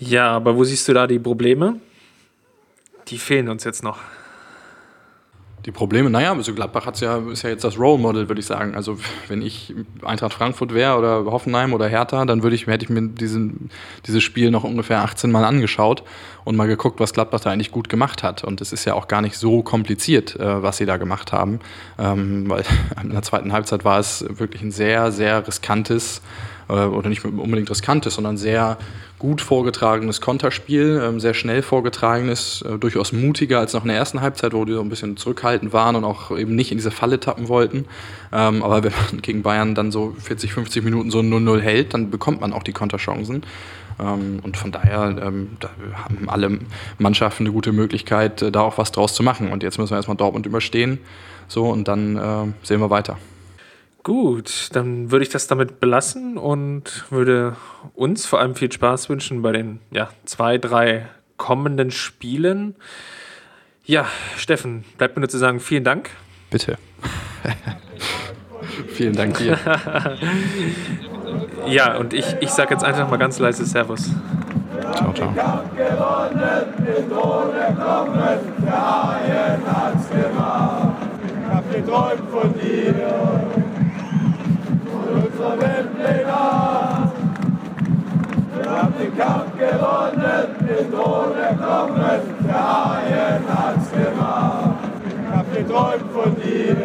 [0.00, 1.76] Ja, aber wo siehst du da die Probleme?
[3.08, 3.98] Die fehlen uns jetzt noch.
[5.66, 8.46] Die Probleme, naja, also Gladbach hat's ja, ist ja jetzt das Role Model, würde ich
[8.46, 8.74] sagen.
[8.74, 8.96] Also
[9.28, 13.08] wenn ich Eintracht Frankfurt wäre oder Hoffenheim oder Hertha, dann würde ich, hätte ich mir
[13.08, 13.68] diesen,
[14.06, 16.02] dieses Spiel noch ungefähr 18 Mal angeschaut
[16.44, 18.42] und mal geguckt, was Gladbach da eigentlich gut gemacht hat.
[18.42, 21.60] Und es ist ja auch gar nicht so kompliziert, äh, was sie da gemacht haben.
[21.98, 22.64] Ähm, weil
[23.02, 26.22] in der zweiten Halbzeit war es wirklich ein sehr, sehr riskantes,
[26.70, 28.78] äh, oder nicht unbedingt riskantes, sondern sehr
[29.20, 34.22] gut vorgetragenes Konterspiel, ähm, sehr schnell vorgetragenes, äh, durchaus mutiger als noch in der ersten
[34.22, 37.20] Halbzeit, wo die so ein bisschen zurückhaltend waren und auch eben nicht in diese Falle
[37.20, 37.84] tappen wollten.
[38.32, 42.10] Ähm, aber wenn man gegen Bayern dann so 40, 50 Minuten so 0-0 hält, dann
[42.10, 43.42] bekommt man auch die Konterchancen.
[44.00, 46.58] Ähm, und von daher da haben alle
[46.98, 49.52] Mannschaften eine gute Möglichkeit, äh, da auch was draus zu machen.
[49.52, 50.98] Und jetzt müssen wir erstmal Dortmund überstehen.
[51.46, 53.18] So, und dann äh, sehen wir weiter.
[54.02, 57.56] Gut, dann würde ich das damit belassen und würde
[57.94, 62.76] uns vor allem viel Spaß wünschen bei den ja, zwei, drei kommenden Spielen.
[63.84, 66.08] Ja, Steffen, bleibt mir nur zu sagen, vielen Dank.
[66.48, 66.78] Bitte.
[68.88, 69.58] vielen Dank dir.
[71.66, 74.10] ja, und ich, ich sage jetzt einfach mal ganz leise Servus.
[74.94, 75.30] Ciao, ciao.
[75.32, 75.42] Ich
[81.92, 83.39] hab
[85.40, 87.12] unsere Windlinger.
[88.56, 94.78] Wir haben den Kampf gewonnen, den Tod erkommen, der Haien hat's gemacht.
[95.06, 96.76] Ich hab geträumt von dir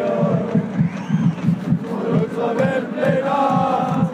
[1.84, 4.10] und unsere Windlinger.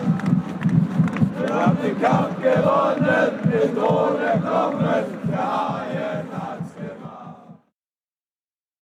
[1.39, 6.22] Wir haben den Kampf gewonnen, den Tod erkommen, der Haien